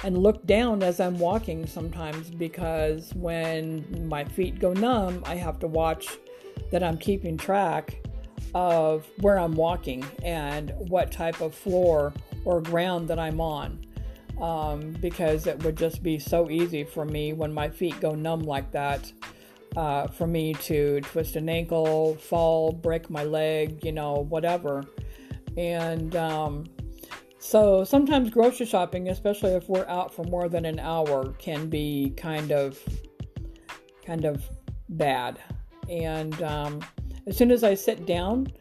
and 0.02 0.18
look 0.18 0.44
down 0.46 0.82
as 0.82 1.00
I'm 1.00 1.18
walking 1.18 1.66
sometimes 1.66 2.30
because 2.30 3.14
when 3.14 4.06
my 4.08 4.24
feet 4.24 4.58
go 4.58 4.72
numb, 4.72 5.22
I 5.26 5.36
have 5.36 5.58
to 5.60 5.66
watch 5.66 6.08
that 6.70 6.82
I'm 6.82 6.98
keeping 6.98 7.36
track 7.36 8.02
of 8.54 9.06
where 9.20 9.38
I'm 9.38 9.54
walking 9.54 10.04
and 10.22 10.72
what 10.88 11.10
type 11.10 11.40
of 11.40 11.54
floor 11.54 12.12
or 12.44 12.60
ground 12.60 13.08
that 13.08 13.18
I'm 13.18 13.40
on. 13.40 13.80
Um, 14.40 14.90
because 15.00 15.46
it 15.46 15.62
would 15.62 15.76
just 15.76 16.02
be 16.02 16.18
so 16.18 16.50
easy 16.50 16.82
for 16.82 17.04
me 17.04 17.32
when 17.32 17.54
my 17.54 17.68
feet 17.68 18.00
go 18.00 18.16
numb 18.16 18.40
like 18.40 18.72
that 18.72 19.12
uh, 19.76 20.08
for 20.08 20.26
me 20.26 20.54
to 20.54 21.00
twist 21.02 21.36
an 21.36 21.48
ankle, 21.48 22.16
fall, 22.16 22.72
break 22.72 23.10
my 23.10 23.24
leg, 23.24 23.84
you 23.84 23.92
know, 23.92 24.26
whatever. 24.28 24.84
And 25.56 26.14
um, 26.16 26.64
so 27.38 27.84
sometimes 27.84 28.30
grocery 28.30 28.66
shopping, 28.66 29.08
especially 29.08 29.52
if 29.52 29.68
we're 29.68 29.86
out 29.86 30.14
for 30.14 30.24
more 30.24 30.48
than 30.48 30.64
an 30.64 30.78
hour, 30.78 31.32
can 31.34 31.68
be 31.68 32.12
kind 32.16 32.52
of 32.52 32.78
kind 34.04 34.24
of 34.24 34.48
bad. 34.88 35.38
And 35.88 36.40
um, 36.42 36.80
as 37.26 37.36
soon 37.36 37.50
as 37.50 37.64
I 37.64 37.74
sit 37.74 38.06
down 38.06 38.52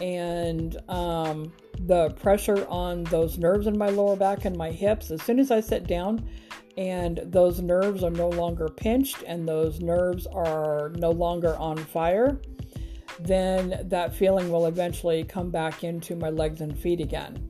and 0.00 0.76
um, 0.88 1.52
the 1.86 2.10
pressure 2.10 2.66
on 2.68 3.04
those 3.04 3.38
nerves 3.38 3.66
in 3.66 3.76
my 3.76 3.88
lower 3.88 4.16
back 4.16 4.44
and 4.44 4.56
my 4.56 4.70
hips, 4.70 5.10
as 5.10 5.22
soon 5.22 5.38
as 5.38 5.50
I 5.50 5.60
sit 5.60 5.86
down 5.86 6.28
and 6.76 7.20
those 7.24 7.60
nerves 7.60 8.02
are 8.02 8.10
no 8.10 8.28
longer 8.30 8.68
pinched 8.68 9.22
and 9.26 9.46
those 9.46 9.80
nerves 9.80 10.26
are 10.26 10.90
no 10.96 11.10
longer 11.10 11.56
on 11.56 11.76
fire, 11.76 12.40
then 13.20 13.84
that 13.84 14.14
feeling 14.14 14.50
will 14.50 14.66
eventually 14.66 15.24
come 15.24 15.50
back 15.50 15.84
into 15.84 16.16
my 16.16 16.30
legs 16.30 16.60
and 16.60 16.78
feet 16.78 17.00
again. 17.00 17.48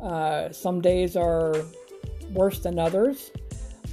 Uh, 0.00 0.50
some 0.50 0.80
days 0.80 1.16
are 1.16 1.54
worse 2.32 2.60
than 2.60 2.78
others. 2.78 3.30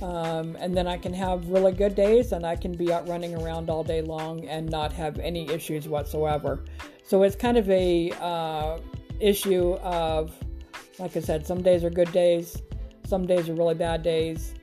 Um, 0.02 0.56
and 0.60 0.78
then 0.78 0.86
I 0.88 0.98
can 0.98 1.14
have 1.14 1.48
really 1.48 1.72
good 1.72 1.96
days 1.96 2.32
and 2.32 2.46
I 2.46 2.56
can 2.56 2.72
be 2.72 2.94
out 2.94 3.08
running 3.08 3.36
around 3.42 3.70
all 3.70 3.84
day 3.84 4.02
long 4.02 4.46
and 4.46 4.70
not 4.70 4.94
have 4.94 5.18
any 5.18 5.50
issues 5.50 5.88
whatsoever. 5.88 6.64
So 7.04 7.24
it's 7.24 7.36
kind 7.36 7.58
of 7.58 7.68
a 7.70 8.12
uh, 8.22 8.78
issue 9.20 9.74
of, 9.76 10.34
like 11.00 11.16
I 11.16 11.20
said, 11.20 11.46
some 11.46 11.62
days 11.62 11.84
are 11.84 11.90
good 11.90 12.12
days, 12.12 12.62
some 13.06 13.26
days 13.26 13.50
are 13.50 13.54
really 13.54 13.76
bad 13.76 14.04
days, 14.04 14.54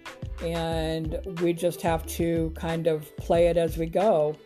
and 0.42 1.18
we 1.40 1.52
just 1.52 1.80
have 1.82 2.06
to 2.06 2.52
kind 2.56 2.86
of 2.86 3.16
play 3.16 3.46
it 3.46 3.56
as 3.56 3.78
we 3.78 3.86
go. 3.86 4.36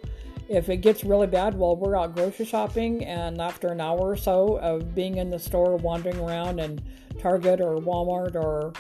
If 0.49 0.69
it 0.69 0.79
gets 0.79 1.05
really 1.05 1.27
bad 1.27 1.55
well, 1.55 1.77
we're 1.77 1.97
out 1.97 2.15
grocery 2.15 2.47
shopping, 2.47 3.05
and 3.05 3.41
after 3.41 3.69
an 3.69 3.81
hour 3.81 4.01
or 4.01 4.17
so 4.17 4.59
of 4.59 4.95
being 4.95 5.19
in 5.19 5.29
the 5.29 5.39
store, 5.39 5.77
wandering 5.77 6.19
around 6.21 6.59
in 6.59 6.81
Target 7.19 7.61
or 7.61 7.77
Walmart 7.77 8.35
or 8.35 8.73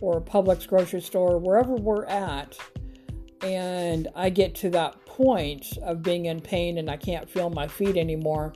or 0.00 0.20
Publix 0.20 0.66
grocery 0.66 1.02
store, 1.02 1.38
wherever 1.38 1.74
we're 1.74 2.06
at, 2.06 2.56
and 3.42 4.08
I 4.14 4.30
get 4.30 4.54
to 4.56 4.70
that 4.70 5.04
point 5.04 5.76
of 5.82 6.02
being 6.02 6.24
in 6.26 6.40
pain 6.40 6.78
and 6.78 6.90
I 6.90 6.96
can't 6.96 7.28
feel 7.28 7.50
my 7.50 7.68
feet 7.68 7.98
anymore, 7.98 8.54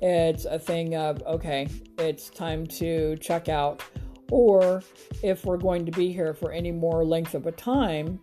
it's 0.00 0.44
a 0.44 0.58
thing 0.58 0.94
of 0.94 1.22
okay, 1.22 1.68
it's 1.98 2.30
time 2.30 2.66
to 2.66 3.16
check 3.16 3.48
out. 3.48 3.82
Or 4.30 4.82
if 5.22 5.44
we're 5.46 5.56
going 5.56 5.86
to 5.86 5.92
be 5.92 6.12
here 6.12 6.34
for 6.34 6.52
any 6.52 6.70
more 6.70 7.04
length 7.04 7.34
of 7.34 7.46
a 7.46 7.52
time, 7.52 8.20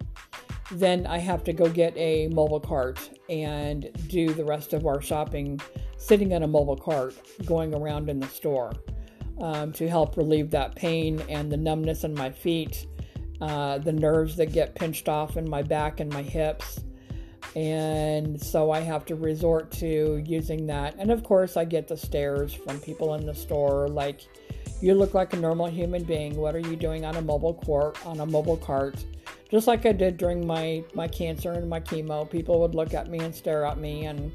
then 0.72 1.08
I 1.08 1.18
have 1.18 1.44
to 1.46 1.54
go 1.54 1.68
get 1.68 1.96
a 1.98 2.28
mobile 2.28 2.60
cart 2.60 3.10
and 3.30 3.90
do 4.08 4.34
the 4.34 4.44
rest 4.44 4.74
of 4.74 4.86
our 4.86 5.02
shopping 5.02 5.60
sitting 5.98 6.32
in 6.32 6.44
a 6.44 6.48
mobile 6.48 6.78
cart 6.78 7.16
going 7.46 7.74
around 7.74 8.10
in 8.10 8.20
the 8.20 8.28
store 8.28 8.72
um, 9.42 9.72
to 9.74 9.88
help 9.88 10.18
relieve 10.18 10.52
that 10.52 10.76
pain 10.76 11.22
and 11.30 11.52
the 11.52 11.58
numbness 11.58 12.04
in 12.04 12.14
my 12.14 12.30
feet, 12.30 12.88
uh, 13.42 13.78
the 13.80 13.92
nerves 13.92 14.36
that 14.38 14.52
get 14.52 14.76
pinched 14.76 15.10
off 15.10 15.38
in 15.38 15.50
my 15.50 15.62
back 15.62 16.00
and 16.00 16.12
my 16.14 16.22
hips. 16.22 16.80
And 17.56 18.42
so 18.42 18.72
I 18.72 18.82
have 18.82 19.06
to 19.06 19.16
resort 19.16 19.72
to 19.74 20.22
using 20.26 20.68
that. 20.68 20.96
And 21.00 21.10
of 21.10 21.24
course, 21.24 21.56
I 21.56 21.64
get 21.64 21.88
the 21.88 21.96
stares 21.96 22.54
from 22.54 22.80
people 22.80 23.14
in 23.16 23.26
the 23.26 23.34
store 23.34 23.88
like, 23.88 24.22
you 24.82 24.94
look 24.94 25.14
like 25.14 25.34
a 25.34 25.38
normal 25.38 25.68
human 25.68 26.04
being. 26.04 26.36
What 26.36 26.56
are 26.56 26.60
you 26.60 26.76
doing 26.76 27.06
on 27.06 27.16
a 27.16 27.22
mobile 27.22 27.54
cart? 27.54 28.06
On 28.06 28.20
a 28.20 28.26
mobile 28.26 28.58
cart, 28.58 29.04
just 29.50 29.68
like 29.68 29.86
I 29.86 29.92
did 29.92 30.18
during 30.18 30.46
my 30.46 30.84
my 30.94 31.08
cancer 31.08 31.54
and 31.54 31.70
my 31.70 31.80
chemo. 31.80 32.30
People 32.30 32.60
would 32.62 32.76
look 32.76 32.94
at 32.94 33.10
me 33.10 33.20
and 33.20 33.34
stare 33.34 33.66
at 33.66 33.78
me, 33.78 34.06
and 34.06 34.32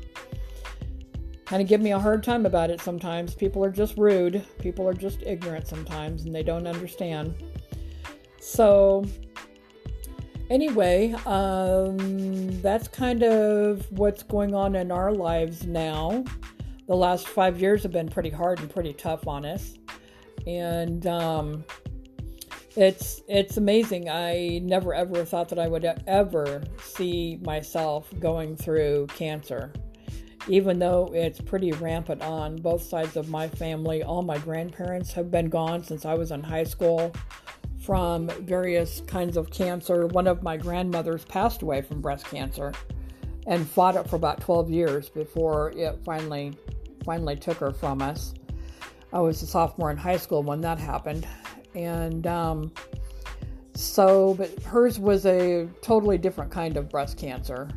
kind 1.44 1.62
of 1.62 1.68
give 1.68 1.80
me 1.80 1.92
a 1.92 1.98
hard 1.98 2.22
time 2.22 2.46
about 2.46 2.70
it 2.70 2.80
sometimes. 2.80 3.34
People 3.34 3.64
are 3.64 3.70
just 3.70 3.96
rude, 3.98 4.44
people 4.58 4.88
are 4.88 4.94
just 4.94 5.22
ignorant 5.24 5.66
sometimes, 5.68 6.24
and 6.24 6.34
they 6.34 6.42
don't 6.42 6.66
understand. 6.66 7.34
So, 8.40 9.04
anyway, 10.50 11.12
um, 11.24 12.60
that's 12.60 12.88
kind 12.88 13.22
of 13.22 13.90
what's 13.92 14.22
going 14.22 14.54
on 14.54 14.74
in 14.74 14.90
our 14.90 15.12
lives 15.12 15.64
now. 15.64 16.24
The 16.86 16.96
last 16.96 17.28
five 17.28 17.60
years 17.60 17.84
have 17.84 17.92
been 17.92 18.08
pretty 18.08 18.30
hard 18.30 18.58
and 18.60 18.68
pretty 18.68 18.92
tough 18.92 19.26
on 19.26 19.46
us, 19.46 19.78
and 20.46 21.06
um, 21.06 21.64
it's 22.76 23.22
it's 23.28 23.56
amazing. 23.56 24.10
I 24.10 24.60
never 24.64 24.92
ever 24.92 25.24
thought 25.24 25.48
that 25.50 25.58
I 25.58 25.68
would 25.68 25.86
ever 26.06 26.62
see 26.82 27.38
myself 27.42 28.12
going 28.18 28.56
through 28.56 29.06
cancer 29.14 29.72
even 30.48 30.78
though 30.78 31.10
it's 31.14 31.40
pretty 31.40 31.70
rampant 31.72 32.22
on 32.22 32.56
both 32.56 32.82
sides 32.82 33.16
of 33.16 33.28
my 33.28 33.46
family. 33.46 34.02
All 34.02 34.22
my 34.22 34.38
grandparents 34.38 35.12
have 35.12 35.30
been 35.30 35.48
gone 35.48 35.84
since 35.84 36.04
I 36.04 36.14
was 36.14 36.30
in 36.32 36.42
high 36.42 36.64
school 36.64 37.12
from 37.80 38.28
various 38.44 39.00
kinds 39.06 39.36
of 39.36 39.50
cancer. 39.50 40.06
One 40.06 40.26
of 40.26 40.42
my 40.42 40.56
grandmothers 40.56 41.24
passed 41.24 41.62
away 41.62 41.82
from 41.82 42.00
breast 42.00 42.26
cancer 42.26 42.72
and 43.46 43.66
fought 43.66 43.96
it 43.96 44.08
for 44.08 44.16
about 44.16 44.40
12 44.40 44.70
years 44.70 45.08
before 45.08 45.72
it 45.72 45.98
finally 46.04 46.52
finally 47.04 47.36
took 47.36 47.56
her 47.56 47.72
from 47.72 48.02
us. 48.02 48.34
I 49.12 49.20
was 49.20 49.42
a 49.42 49.46
sophomore 49.46 49.90
in 49.90 49.96
high 49.96 50.18
school 50.18 50.42
when 50.42 50.60
that 50.60 50.78
happened, 50.78 51.26
and 51.74 52.26
um, 52.26 52.70
so 53.74 54.34
but 54.34 54.62
hers 54.62 54.98
was 54.98 55.24
a 55.24 55.66
totally 55.80 56.18
different 56.18 56.52
kind 56.52 56.76
of 56.76 56.90
breast 56.90 57.16
cancer, 57.16 57.68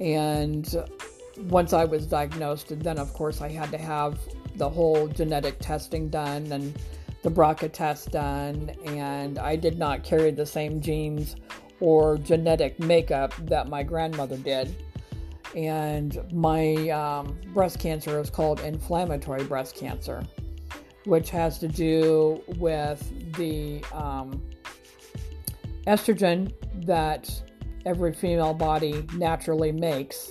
and 0.00 0.76
once 1.48 1.72
I 1.72 1.84
was 1.84 2.06
diagnosed, 2.06 2.72
and 2.72 2.82
then 2.82 2.98
of 2.98 3.12
course 3.12 3.40
I 3.40 3.48
had 3.48 3.70
to 3.70 3.78
have 3.78 4.18
the 4.56 4.68
whole 4.68 5.06
genetic 5.06 5.58
testing 5.60 6.08
done 6.08 6.50
and 6.50 6.74
the 7.22 7.30
BRCA 7.30 7.72
test 7.72 8.12
done, 8.12 8.70
and 8.84 9.38
I 9.38 9.56
did 9.56 9.78
not 9.78 10.04
carry 10.04 10.30
the 10.30 10.46
same 10.46 10.80
genes 10.80 11.36
or 11.80 12.18
genetic 12.18 12.78
makeup 12.78 13.34
that 13.46 13.68
my 13.68 13.82
grandmother 13.82 14.36
did. 14.36 14.74
And 15.54 16.20
my 16.32 16.88
um, 16.90 17.38
breast 17.54 17.78
cancer 17.78 18.20
is 18.20 18.30
called 18.30 18.60
inflammatory 18.60 19.44
breast 19.44 19.76
cancer, 19.76 20.24
which 21.04 21.30
has 21.30 21.58
to 21.60 21.68
do 21.68 22.42
with 22.58 23.34
the 23.36 23.82
um, 23.92 24.42
estrogen 25.86 26.52
that 26.86 27.30
every 27.86 28.12
female 28.12 28.54
body 28.54 29.06
naturally 29.14 29.72
makes. 29.72 30.30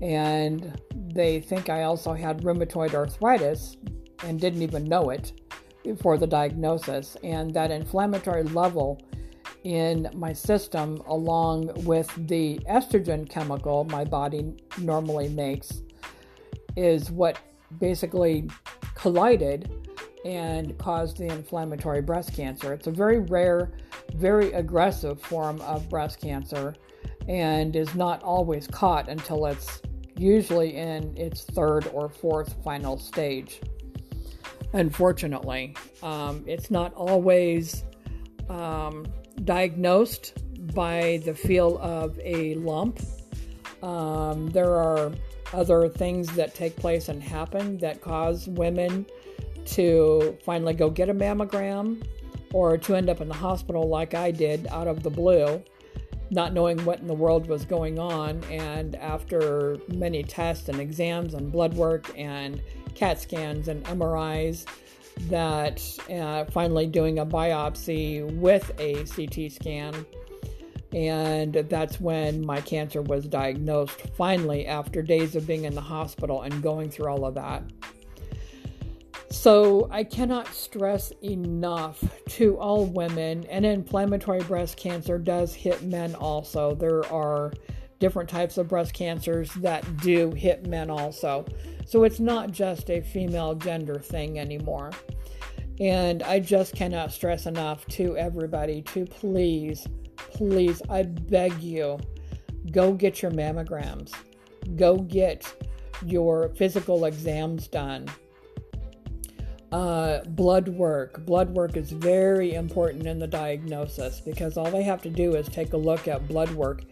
And 0.00 0.80
they 0.94 1.40
think 1.40 1.68
I 1.68 1.84
also 1.84 2.12
had 2.12 2.42
rheumatoid 2.42 2.94
arthritis 2.94 3.76
and 4.24 4.40
didn't 4.40 4.62
even 4.62 4.84
know 4.84 5.10
it 5.10 5.32
before 5.84 6.18
the 6.18 6.26
diagnosis. 6.26 7.16
And 7.22 7.52
that 7.54 7.70
inflammatory 7.70 8.44
level 8.44 9.00
in 9.64 10.08
my 10.14 10.32
system, 10.32 11.02
along 11.06 11.84
with 11.84 12.12
the 12.28 12.58
estrogen 12.70 13.28
chemical 13.28 13.84
my 13.84 14.04
body 14.04 14.54
normally 14.78 15.28
makes, 15.28 15.82
is 16.76 17.10
what 17.10 17.38
basically 17.78 18.48
collided 18.94 19.70
and 20.24 20.76
caused 20.78 21.18
the 21.18 21.26
inflammatory 21.26 22.02
breast 22.02 22.34
cancer. 22.34 22.72
It's 22.72 22.86
a 22.86 22.90
very 22.92 23.20
rare, 23.20 23.72
very 24.14 24.52
aggressive 24.52 25.20
form 25.20 25.60
of 25.62 25.88
breast 25.88 26.20
cancer 26.20 26.74
and 27.28 27.76
is 27.76 27.94
not 27.94 28.22
always 28.22 28.66
caught 28.66 29.08
until 29.08 29.46
it's 29.46 29.82
usually 30.16 30.76
in 30.76 31.16
its 31.16 31.44
third 31.44 31.86
or 31.88 32.08
fourth 32.08 32.56
final 32.64 32.98
stage. 32.98 33.60
Unfortunately, 34.72 35.74
um, 36.02 36.44
it's 36.46 36.70
not 36.70 36.92
always 36.94 37.84
um, 38.48 39.06
diagnosed 39.44 40.42
by 40.74 41.20
the 41.24 41.34
feel 41.34 41.78
of 41.78 42.18
a 42.22 42.54
lump. 42.56 43.00
Um, 43.82 44.48
there 44.48 44.74
are 44.74 45.12
other 45.52 45.88
things 45.88 46.30
that 46.34 46.54
take 46.54 46.76
place 46.76 47.08
and 47.08 47.22
happen 47.22 47.78
that 47.78 48.02
cause 48.02 48.46
women 48.48 49.06
to 49.64 50.36
finally 50.44 50.74
go 50.74 50.90
get 50.90 51.08
a 51.08 51.14
mammogram 51.14 52.06
or 52.52 52.76
to 52.78 52.94
end 52.94 53.08
up 53.08 53.20
in 53.20 53.28
the 53.28 53.34
hospital 53.34 53.88
like 53.88 54.14
I 54.14 54.30
did 54.30 54.66
out 54.68 54.88
of 54.88 55.02
the 55.02 55.10
blue 55.10 55.62
not 56.30 56.52
knowing 56.52 56.84
what 56.84 57.00
in 57.00 57.06
the 57.06 57.14
world 57.14 57.46
was 57.46 57.64
going 57.64 57.98
on. 57.98 58.42
And 58.44 58.94
after 58.96 59.78
many 59.88 60.22
tests 60.22 60.68
and 60.68 60.80
exams 60.80 61.34
and 61.34 61.50
blood 61.50 61.74
work 61.74 62.10
and 62.16 62.60
CAT 62.98 63.20
scans 63.20 63.68
and 63.68 63.84
MRIs, 63.84 64.66
that 65.28 65.82
uh, 66.10 66.44
finally 66.50 66.86
doing 66.86 67.20
a 67.20 67.26
biopsy 67.26 68.24
with 68.36 68.70
a 68.78 69.04
CT 69.04 69.52
scan. 69.52 70.06
And 70.92 71.52
that's 71.54 72.00
when 72.00 72.44
my 72.44 72.60
cancer 72.60 73.02
was 73.02 73.26
diagnosed 73.26 74.00
finally 74.16 74.66
after 74.66 75.02
days 75.02 75.36
of 75.36 75.46
being 75.46 75.64
in 75.64 75.74
the 75.74 75.80
hospital 75.80 76.42
and 76.42 76.62
going 76.62 76.90
through 76.90 77.08
all 77.08 77.24
of 77.24 77.34
that. 77.34 77.62
So, 79.30 79.88
I 79.90 80.04
cannot 80.04 80.48
stress 80.48 81.12
enough 81.22 82.02
to 82.28 82.56
all 82.56 82.86
women, 82.86 83.44
and 83.50 83.66
inflammatory 83.66 84.40
breast 84.40 84.78
cancer 84.78 85.18
does 85.18 85.52
hit 85.52 85.82
men 85.82 86.14
also. 86.14 86.74
There 86.74 87.04
are 87.12 87.52
different 87.98 88.28
types 88.28 88.58
of 88.58 88.68
breast 88.68 88.92
cancers 88.94 89.52
that 89.54 89.96
do 89.98 90.30
hit 90.30 90.66
men 90.66 90.90
also. 90.90 91.44
So, 91.86 92.04
it's 92.04 92.20
not 92.20 92.50
just 92.50 92.90
a 92.90 93.00
female 93.00 93.54
gender 93.54 93.98
thing 93.98 94.38
anymore. 94.38 94.92
And 95.80 96.22
I 96.24 96.40
just 96.40 96.74
cannot 96.74 97.12
stress 97.12 97.46
enough 97.46 97.86
to 97.88 98.16
everybody 98.16 98.82
to 98.82 99.06
please, 99.06 99.86
please, 100.16 100.82
I 100.88 101.04
beg 101.04 101.60
you, 101.62 101.98
go 102.72 102.92
get 102.92 103.22
your 103.22 103.30
mammograms, 103.30 104.12
go 104.76 104.96
get 104.96 105.52
your 106.04 106.50
physical 106.56 107.04
exams 107.04 107.68
done 107.68 108.08
uh, 109.72 110.20
blood 110.28 110.68
work. 110.68 111.24
Blood 111.26 111.50
work 111.50 111.76
is 111.76 111.90
very 111.90 112.54
important 112.54 113.06
in 113.06 113.18
the 113.18 113.26
diagnosis 113.26 114.20
because 114.20 114.56
all 114.56 114.70
they 114.70 114.82
have 114.82 115.02
to 115.02 115.10
do 115.10 115.34
is 115.34 115.48
take 115.48 115.72
a 115.72 115.76
look 115.76 116.08
at 116.08 116.26
blood 116.28 116.50
work, 116.52 116.84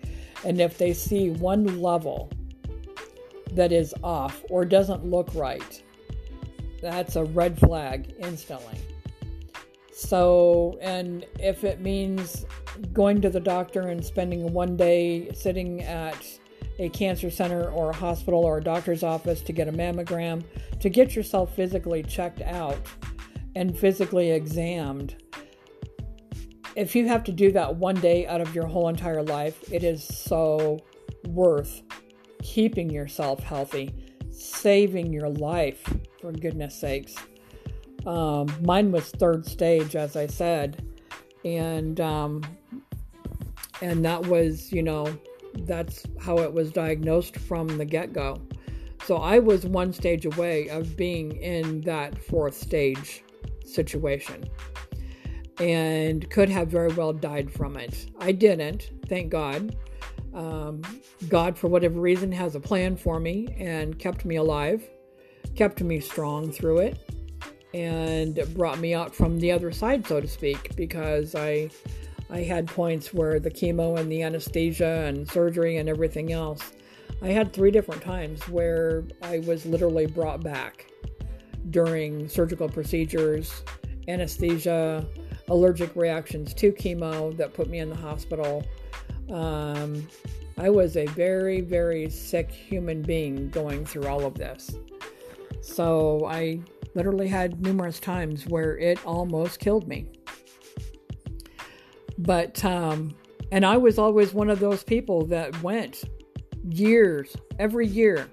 and 0.44 0.60
if 0.60 0.78
they 0.78 0.92
see 0.92 1.30
one 1.30 1.80
level 1.80 2.30
that 3.52 3.72
is 3.72 3.94
off 4.02 4.44
or 4.50 4.64
doesn't 4.64 5.04
look 5.04 5.34
right, 5.34 5.82
that's 6.82 7.16
a 7.16 7.24
red 7.24 7.58
flag 7.58 8.14
instantly. 8.18 8.78
So, 9.92 10.78
and 10.82 11.24
if 11.40 11.64
it 11.64 11.80
means 11.80 12.44
going 12.92 13.22
to 13.22 13.30
the 13.30 13.40
doctor 13.40 13.88
and 13.88 14.04
spending 14.04 14.52
one 14.52 14.76
day 14.76 15.32
sitting 15.32 15.82
at 15.82 16.22
a 16.78 16.88
cancer 16.90 17.30
center 17.30 17.70
or 17.70 17.90
a 17.90 17.94
hospital 17.94 18.44
or 18.44 18.58
a 18.58 18.62
doctor's 18.62 19.02
office 19.02 19.40
to 19.42 19.52
get 19.52 19.68
a 19.68 19.72
mammogram, 19.72 20.44
to 20.80 20.88
get 20.88 21.16
yourself 21.16 21.54
physically 21.54 22.02
checked 22.02 22.42
out 22.42 22.78
and 23.54 23.76
physically 23.76 24.30
examined. 24.30 25.16
If 26.74 26.94
you 26.94 27.08
have 27.08 27.24
to 27.24 27.32
do 27.32 27.50
that 27.52 27.76
one 27.76 27.98
day 28.00 28.26
out 28.26 28.42
of 28.42 28.54
your 28.54 28.66
whole 28.66 28.88
entire 28.88 29.22
life, 29.22 29.72
it 29.72 29.82
is 29.82 30.04
so 30.04 30.78
worth 31.28 31.82
keeping 32.42 32.90
yourself 32.90 33.42
healthy, 33.42 33.94
saving 34.30 35.12
your 35.12 35.30
life, 35.30 35.82
for 36.20 36.32
goodness 36.32 36.78
sakes. 36.78 37.14
Um, 38.04 38.46
mine 38.62 38.92
was 38.92 39.08
third 39.10 39.46
stage, 39.46 39.96
as 39.96 40.16
I 40.16 40.26
said, 40.26 40.86
and 41.44 41.98
um, 42.00 42.42
and 43.80 44.04
that 44.04 44.26
was, 44.26 44.70
you 44.70 44.82
know, 44.82 45.18
that's 45.60 46.04
how 46.20 46.38
it 46.38 46.52
was 46.52 46.70
diagnosed 46.72 47.36
from 47.36 47.78
the 47.78 47.84
get 47.84 48.12
go. 48.12 48.40
So 49.04 49.16
I 49.16 49.38
was 49.38 49.64
one 49.64 49.92
stage 49.92 50.26
away 50.26 50.68
of 50.68 50.96
being 50.96 51.36
in 51.36 51.80
that 51.82 52.22
fourth 52.22 52.54
stage 52.54 53.22
situation 53.64 54.44
and 55.58 56.28
could 56.30 56.48
have 56.48 56.68
very 56.68 56.92
well 56.92 57.12
died 57.12 57.50
from 57.50 57.76
it. 57.76 58.10
I 58.18 58.32
didn't, 58.32 58.90
thank 59.08 59.30
God. 59.30 59.76
Um, 60.34 60.82
God, 61.28 61.56
for 61.56 61.68
whatever 61.68 62.00
reason, 62.00 62.30
has 62.32 62.54
a 62.54 62.60
plan 62.60 62.96
for 62.96 63.18
me 63.18 63.54
and 63.58 63.98
kept 63.98 64.24
me 64.24 64.36
alive, 64.36 64.82
kept 65.54 65.82
me 65.82 66.00
strong 66.00 66.52
through 66.52 66.78
it, 66.78 67.10
and 67.72 68.38
brought 68.54 68.78
me 68.78 68.92
out 68.92 69.14
from 69.14 69.38
the 69.38 69.50
other 69.50 69.72
side, 69.72 70.06
so 70.06 70.20
to 70.20 70.28
speak, 70.28 70.76
because 70.76 71.34
I 71.34 71.70
I 72.30 72.42
had 72.42 72.66
points 72.66 73.14
where 73.14 73.38
the 73.38 73.50
chemo 73.50 73.98
and 73.98 74.10
the 74.10 74.22
anesthesia 74.22 75.04
and 75.06 75.28
surgery 75.28 75.76
and 75.76 75.88
everything 75.88 76.32
else. 76.32 76.72
I 77.22 77.28
had 77.28 77.52
three 77.52 77.70
different 77.70 78.02
times 78.02 78.46
where 78.48 79.04
I 79.22 79.38
was 79.40 79.64
literally 79.64 80.06
brought 80.06 80.42
back 80.42 80.86
during 81.70 82.28
surgical 82.28 82.68
procedures, 82.68 83.62
anesthesia, 84.08 85.06
allergic 85.48 85.94
reactions 85.94 86.52
to 86.54 86.72
chemo 86.72 87.36
that 87.36 87.54
put 87.54 87.68
me 87.68 87.78
in 87.78 87.88
the 87.88 87.96
hospital. 87.96 88.64
Um, 89.30 90.06
I 90.58 90.70
was 90.70 90.96
a 90.96 91.06
very, 91.06 91.60
very 91.60 92.08
sick 92.10 92.50
human 92.50 93.02
being 93.02 93.50
going 93.50 93.84
through 93.84 94.06
all 94.06 94.24
of 94.24 94.34
this. 94.34 94.76
So 95.60 96.26
I 96.26 96.60
literally 96.94 97.28
had 97.28 97.60
numerous 97.60 98.00
times 98.00 98.46
where 98.46 98.78
it 98.78 99.04
almost 99.06 99.60
killed 99.60 99.86
me. 99.86 100.06
But, 102.18 102.64
um, 102.64 103.14
and 103.52 103.64
I 103.64 103.76
was 103.76 103.98
always 103.98 104.32
one 104.32 104.50
of 104.50 104.60
those 104.60 104.82
people 104.82 105.26
that 105.26 105.62
went 105.62 106.04
years, 106.68 107.36
every 107.58 107.86
year, 107.86 108.28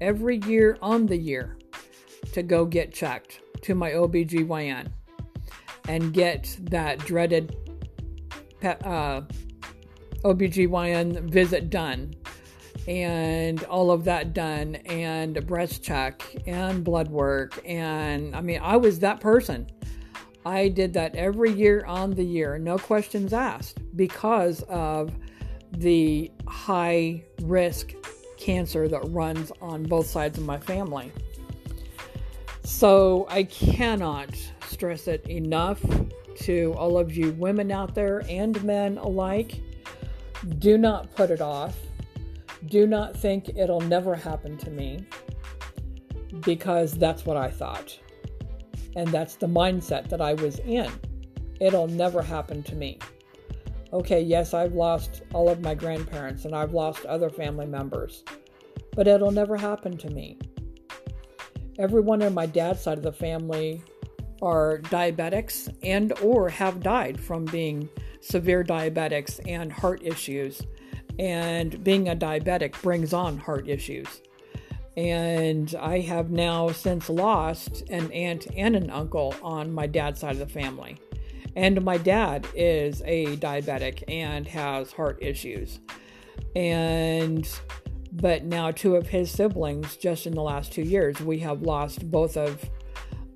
every 0.00 0.38
year 0.38 0.78
on 0.80 1.06
the 1.06 1.16
year 1.16 1.58
to 2.32 2.42
go 2.42 2.64
get 2.64 2.92
checked 2.92 3.40
to 3.62 3.74
my 3.74 3.90
OBGYN 3.90 4.90
and 5.88 6.12
get 6.12 6.56
that 6.60 6.98
dreaded 7.00 7.56
uh, 8.62 9.22
OBGYN 10.24 11.30
visit 11.30 11.70
done 11.70 12.14
and 12.86 13.62
all 13.64 13.90
of 13.90 14.04
that 14.04 14.32
done 14.32 14.76
and 14.86 15.46
breast 15.46 15.82
check 15.82 16.22
and 16.46 16.82
blood 16.84 17.08
work. 17.08 17.60
And 17.64 18.34
I 18.34 18.40
mean 18.40 18.60
I 18.62 18.76
was 18.76 19.00
that 19.00 19.20
person 19.20 19.66
I 20.44 20.68
did 20.68 20.92
that 20.94 21.14
every 21.14 21.52
year 21.52 21.84
on 21.86 22.12
the 22.12 22.24
year, 22.24 22.58
no 22.58 22.78
questions 22.78 23.32
asked, 23.32 23.78
because 23.96 24.62
of 24.68 25.12
the 25.72 26.30
high 26.46 27.22
risk 27.42 27.94
cancer 28.38 28.88
that 28.88 29.02
runs 29.10 29.52
on 29.60 29.82
both 29.82 30.06
sides 30.06 30.38
of 30.38 30.44
my 30.44 30.58
family. 30.58 31.12
So 32.64 33.26
I 33.28 33.42
cannot 33.44 34.30
stress 34.66 35.08
it 35.08 35.26
enough 35.26 35.82
to 36.40 36.74
all 36.78 36.96
of 36.96 37.14
you 37.14 37.32
women 37.32 37.70
out 37.70 37.94
there 37.94 38.22
and 38.28 38.62
men 38.64 38.96
alike. 38.98 39.60
Do 40.58 40.78
not 40.78 41.14
put 41.14 41.30
it 41.30 41.42
off. 41.42 41.76
Do 42.66 42.86
not 42.86 43.14
think 43.16 43.50
it'll 43.56 43.80
never 43.80 44.14
happen 44.14 44.56
to 44.58 44.70
me 44.70 45.04
because 46.40 46.92
that's 46.94 47.26
what 47.26 47.36
I 47.36 47.50
thought. 47.50 47.98
And 48.96 49.08
that's 49.08 49.36
the 49.36 49.46
mindset 49.46 50.08
that 50.08 50.20
I 50.20 50.34
was 50.34 50.58
in. 50.60 50.90
It'll 51.60 51.88
never 51.88 52.22
happen 52.22 52.62
to 52.64 52.74
me. 52.74 52.98
Okay, 53.92 54.20
yes, 54.20 54.54
I've 54.54 54.74
lost 54.74 55.22
all 55.32 55.48
of 55.48 55.60
my 55.60 55.74
grandparents 55.74 56.44
and 56.44 56.54
I've 56.54 56.72
lost 56.72 57.04
other 57.06 57.28
family 57.28 57.66
members, 57.66 58.24
but 58.94 59.08
it'll 59.08 59.32
never 59.32 59.56
happen 59.56 59.96
to 59.98 60.10
me. 60.10 60.38
Everyone 61.78 62.22
on 62.22 62.34
my 62.34 62.46
dad's 62.46 62.80
side 62.80 62.98
of 62.98 63.04
the 63.04 63.12
family 63.12 63.82
are 64.42 64.78
diabetics 64.84 65.74
and 65.82 66.12
or 66.20 66.48
have 66.48 66.80
died 66.80 67.20
from 67.20 67.44
being 67.46 67.88
severe 68.20 68.62
diabetics 68.62 69.40
and 69.48 69.72
heart 69.72 70.02
issues. 70.04 70.62
And 71.18 71.82
being 71.84 72.08
a 72.08 72.16
diabetic 72.16 72.80
brings 72.80 73.12
on 73.12 73.36
heart 73.36 73.68
issues. 73.68 74.22
And 75.00 75.74
I 75.80 76.00
have 76.00 76.30
now 76.30 76.72
since 76.72 77.08
lost 77.08 77.88
an 77.88 78.12
aunt 78.12 78.48
and 78.54 78.76
an 78.76 78.90
uncle 78.90 79.34
on 79.42 79.72
my 79.72 79.86
dad's 79.86 80.20
side 80.20 80.32
of 80.32 80.38
the 80.38 80.46
family. 80.46 80.98
And 81.56 81.82
my 81.82 81.96
dad 81.96 82.46
is 82.54 83.00
a 83.06 83.38
diabetic 83.38 84.04
and 84.08 84.46
has 84.46 84.92
heart 84.92 85.16
issues. 85.22 85.80
And 86.54 87.48
but 88.12 88.44
now 88.44 88.72
two 88.72 88.94
of 88.94 89.08
his 89.08 89.30
siblings 89.30 89.96
just 89.96 90.26
in 90.26 90.34
the 90.34 90.42
last 90.42 90.70
2 90.72 90.82
years 90.82 91.18
we 91.20 91.38
have 91.38 91.62
lost 91.62 92.10
both 92.10 92.36
of 92.36 92.68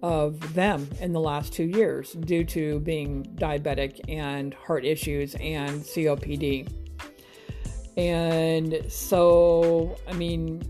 of 0.02 0.52
them 0.52 0.86
in 1.00 1.14
the 1.14 1.20
last 1.20 1.54
2 1.54 1.64
years 1.64 2.12
due 2.12 2.44
to 2.44 2.80
being 2.80 3.24
diabetic 3.36 4.00
and 4.06 4.52
heart 4.52 4.84
issues 4.84 5.34
and 5.36 5.80
COPD. 5.80 6.68
And 7.96 8.84
so 8.88 9.96
I 10.06 10.12
mean 10.12 10.60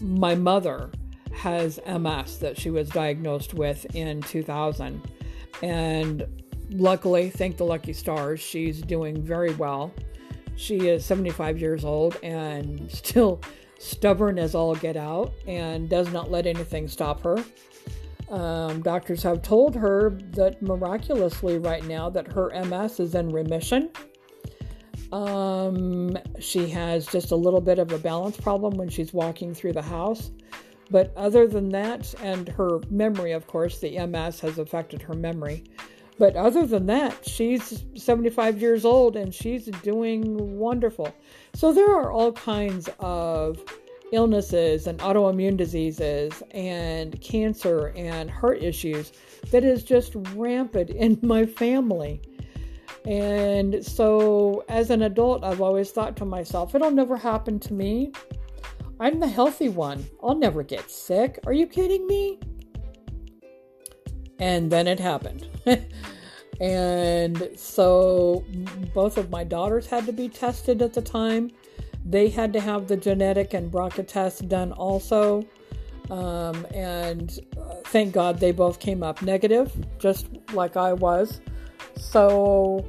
my 0.00 0.34
mother 0.34 0.90
has 1.32 1.78
MS 1.86 2.38
that 2.38 2.58
she 2.58 2.70
was 2.70 2.88
diagnosed 2.88 3.54
with 3.54 3.84
in 3.94 4.22
2000 4.22 5.00
and 5.62 6.26
luckily, 6.70 7.30
thank 7.30 7.56
the 7.56 7.64
lucky 7.64 7.92
stars, 7.92 8.40
she's 8.40 8.80
doing 8.80 9.22
very 9.22 9.54
well. 9.54 9.92
She 10.56 10.88
is 10.88 11.04
75 11.04 11.58
years 11.58 11.84
old 11.84 12.16
and 12.22 12.90
still 12.90 13.40
stubborn 13.78 14.38
as 14.38 14.54
all 14.54 14.74
get 14.74 14.96
out 14.96 15.32
and 15.46 15.88
does 15.88 16.12
not 16.12 16.30
let 16.30 16.46
anything 16.46 16.88
stop 16.88 17.22
her. 17.22 17.44
Um, 18.28 18.82
doctors 18.82 19.22
have 19.22 19.40
told 19.40 19.74
her 19.74 20.10
that 20.32 20.60
miraculously, 20.60 21.58
right 21.58 21.84
now, 21.86 22.10
that 22.10 22.30
her 22.32 22.50
MS 22.64 23.00
is 23.00 23.14
in 23.14 23.30
remission. 23.30 23.90
Um, 25.12 26.18
she 26.38 26.68
has 26.68 27.06
just 27.06 27.30
a 27.30 27.36
little 27.36 27.60
bit 27.60 27.78
of 27.78 27.92
a 27.92 27.98
balance 27.98 28.36
problem 28.36 28.74
when 28.76 28.88
she's 28.88 29.12
walking 29.12 29.54
through 29.54 29.72
the 29.72 29.82
house. 29.82 30.30
But 30.90 31.12
other 31.16 31.46
than 31.46 31.68
that, 31.70 32.14
and 32.22 32.48
her 32.48 32.80
memory, 32.90 33.32
of 33.32 33.46
course, 33.46 33.78
the 33.78 34.06
MS 34.06 34.40
has 34.40 34.58
affected 34.58 35.02
her 35.02 35.14
memory. 35.14 35.64
But 36.18 36.34
other 36.34 36.66
than 36.66 36.86
that, 36.86 37.26
she's 37.26 37.84
75 37.94 38.60
years 38.60 38.84
old 38.84 39.14
and 39.16 39.32
she's 39.32 39.66
doing 39.66 40.58
wonderful. 40.58 41.14
So 41.54 41.72
there 41.72 41.90
are 41.90 42.10
all 42.10 42.32
kinds 42.32 42.88
of 42.98 43.62
illnesses 44.10 44.86
and 44.86 44.98
autoimmune 45.00 45.56
diseases 45.56 46.42
and 46.52 47.20
cancer 47.20 47.92
and 47.94 48.30
heart 48.30 48.62
issues 48.62 49.12
that 49.50 49.64
is 49.64 49.84
just 49.84 50.12
rampant 50.34 50.90
in 50.90 51.18
my 51.22 51.46
family. 51.46 52.20
And 53.04 53.84
so 53.84 54.64
as 54.68 54.90
an 54.90 55.02
adult, 55.02 55.44
I've 55.44 55.60
always 55.60 55.90
thought 55.90 56.16
to 56.18 56.24
myself, 56.24 56.74
it'll 56.74 56.90
never 56.90 57.16
happen 57.16 57.58
to 57.60 57.72
me. 57.72 58.12
I'm 59.00 59.20
the 59.20 59.28
healthy 59.28 59.68
one. 59.68 60.04
I'll 60.22 60.34
never 60.34 60.62
get 60.62 60.90
sick. 60.90 61.38
Are 61.46 61.52
you 61.52 61.66
kidding 61.66 62.06
me? 62.06 62.38
And 64.38 64.70
then 64.70 64.86
it 64.86 65.00
happened. 65.00 65.48
and 66.60 67.48
so 67.56 68.44
both 68.94 69.16
of 69.16 69.30
my 69.30 69.44
daughters 69.44 69.86
had 69.86 70.06
to 70.06 70.12
be 70.12 70.28
tested 70.28 70.82
at 70.82 70.92
the 70.92 71.02
time. 71.02 71.50
They 72.04 72.28
had 72.28 72.52
to 72.54 72.60
have 72.60 72.88
the 72.88 72.96
genetic 72.96 73.54
and 73.54 73.70
BRCA 73.70 74.06
test 74.06 74.48
done 74.48 74.72
also. 74.72 75.46
Um, 76.10 76.66
and 76.74 77.38
uh, 77.56 77.74
thank 77.86 78.14
God 78.14 78.40
they 78.40 78.50
both 78.50 78.80
came 78.80 79.02
up 79.02 79.22
negative, 79.22 79.72
just 79.98 80.26
like 80.52 80.76
I 80.76 80.92
was. 80.92 81.40
So 81.98 82.86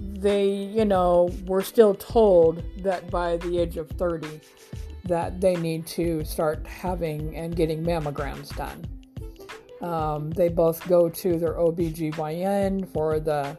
they, 0.00 0.48
you 0.48 0.84
know, 0.84 1.30
were 1.46 1.62
still 1.62 1.94
told 1.94 2.62
that 2.82 3.10
by 3.10 3.36
the 3.38 3.58
age 3.58 3.76
of 3.76 3.88
30 3.90 4.40
that 5.04 5.40
they 5.40 5.54
need 5.56 5.86
to 5.86 6.24
start 6.24 6.66
having 6.66 7.36
and 7.36 7.54
getting 7.54 7.84
mammograms 7.84 8.54
done. 8.56 8.84
Um, 9.82 10.30
they 10.30 10.48
both 10.48 10.86
go 10.88 11.10
to 11.10 11.38
their 11.38 11.54
OBGYN 11.54 12.88
for 12.92 13.20
the 13.20 13.56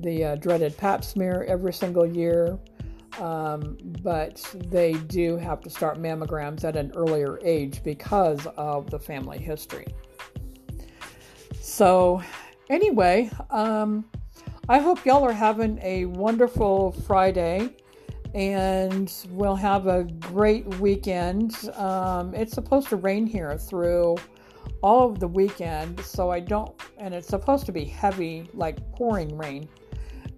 the 0.00 0.24
uh, 0.24 0.36
dreaded 0.36 0.76
pap 0.76 1.02
smear 1.02 1.44
every 1.48 1.72
single 1.72 2.06
year, 2.06 2.56
um, 3.18 3.76
but 4.00 4.40
they 4.68 4.92
do 4.92 5.36
have 5.36 5.60
to 5.62 5.70
start 5.70 5.98
mammograms 5.98 6.62
at 6.62 6.76
an 6.76 6.92
earlier 6.94 7.40
age 7.42 7.82
because 7.82 8.46
of 8.56 8.88
the 8.90 8.98
family 8.98 9.38
history. 9.38 9.86
So, 11.60 12.22
anyway, 12.70 13.30
um, 13.50 14.04
I 14.68 14.78
hope 14.78 15.04
y'all 15.06 15.24
are 15.24 15.32
having 15.32 15.78
a 15.82 16.04
wonderful 16.06 16.92
Friday 16.92 17.74
and 18.34 19.12
we'll 19.30 19.56
have 19.56 19.86
a 19.86 20.04
great 20.04 20.66
weekend. 20.76 21.70
Um, 21.76 22.34
it's 22.34 22.52
supposed 22.52 22.88
to 22.88 22.96
rain 22.96 23.26
here 23.26 23.56
through 23.56 24.16
all 24.82 25.10
of 25.10 25.18
the 25.18 25.26
weekend, 25.26 25.98
so 26.00 26.30
I 26.30 26.40
don't, 26.40 26.78
and 26.98 27.14
it's 27.14 27.28
supposed 27.28 27.66
to 27.66 27.72
be 27.72 27.84
heavy, 27.84 28.48
like 28.52 28.78
pouring 28.92 29.36
rain. 29.36 29.68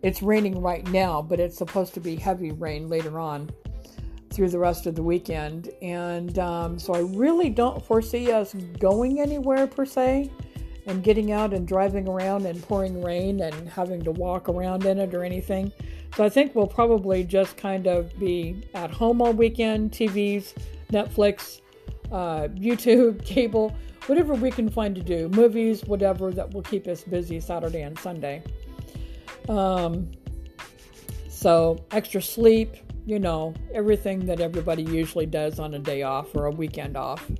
It's 0.03 0.23
raining 0.23 0.63
right 0.63 0.87
now, 0.91 1.21
but 1.21 1.41
it's 1.41 1.59
supposed 1.59 1.93
to 1.95 2.01
be 2.01 2.17
heavy 2.17 2.53
rain 2.53 2.89
later 2.89 3.19
on 3.19 3.51
through 4.33 4.49
the 4.49 4.59
rest 4.59 4.87
of 4.87 4.95
the 4.95 5.03
weekend. 5.03 5.71
And 5.83 6.39
um, 6.39 6.79
so 6.79 6.95
I 6.95 7.01
really 7.01 7.51
don't 7.51 7.85
foresee 7.85 8.33
us 8.33 8.55
going 8.79 9.21
anywhere 9.21 9.67
per 9.67 9.85
se 9.85 10.31
and 10.87 11.03
getting 11.03 11.33
out 11.33 11.53
and 11.53 11.67
driving 11.67 12.09
around 12.09 12.47
and 12.47 12.63
pouring 12.63 13.03
rain 13.03 13.41
and 13.41 13.69
having 13.69 14.03
to 14.05 14.11
walk 14.11 14.49
around 14.49 14.85
in 14.85 14.99
it 14.99 15.15
or 15.15 15.25
anything. 15.25 15.73
So 16.17 16.25
I 16.25 16.29
think 16.29 16.55
we'll 16.55 16.67
probably 16.67 17.25
just 17.25 17.57
kind 17.57 17.87
of 17.87 18.19
be 18.19 18.69
at 18.75 18.91
home 18.91 19.23
all 19.23 19.33
weekend, 19.33 19.93
TVs, 19.93 20.55
Netflix, 20.91 21.61
uh, 22.11 22.49
YouTube, 22.49 23.25
cable, 23.25 23.75
whatever 24.07 24.35
we 24.35 24.51
can 24.51 24.69
find 24.69 24.95
to 24.97 25.03
do, 25.03 25.29
movies, 25.29 25.85
whatever 25.85 26.33
that 26.33 26.53
will 26.53 26.63
keep 26.63 26.87
us 26.89 27.05
busy 27.05 27.39
Saturday 27.41 27.83
and 27.83 27.99
Sunday. 27.99 28.43
Um, 29.49 30.11
so 31.29 31.85
extra 31.93 32.21
sleep, 32.21 32.77
you 33.07 33.19
know, 33.19 33.55
everything 33.73 34.27
that 34.27 34.41
everybody 34.41 34.83
usually 34.83 35.27
does 35.27 35.59
on 35.59 35.75
a 35.75 35.79
day 35.79 36.03
off 36.03 36.35
or 36.35 36.47
a 36.47 36.51
weekend 36.51 36.97
off. 36.97 37.31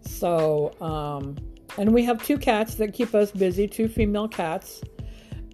So, 0.00 0.72
um, 0.80 1.36
and 1.78 1.92
we 1.92 2.04
have 2.04 2.22
two 2.24 2.38
cats 2.38 2.74
that 2.76 2.92
keep 2.92 3.14
us 3.14 3.30
busy, 3.30 3.66
two 3.66 3.88
female 3.88 4.28
cats 4.28 4.82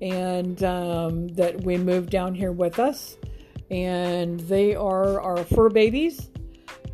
and 0.03 0.63
um, 0.63 1.29
that 1.29 1.63
we 1.63 1.77
moved 1.77 2.11
down 2.11 2.35
here 2.35 2.53
with 2.53 2.79
us. 2.79 3.17
And 3.71 4.41
they 4.41 4.75
are 4.75 5.21
our 5.21 5.45
fur 5.45 5.71
babies. 5.71 6.31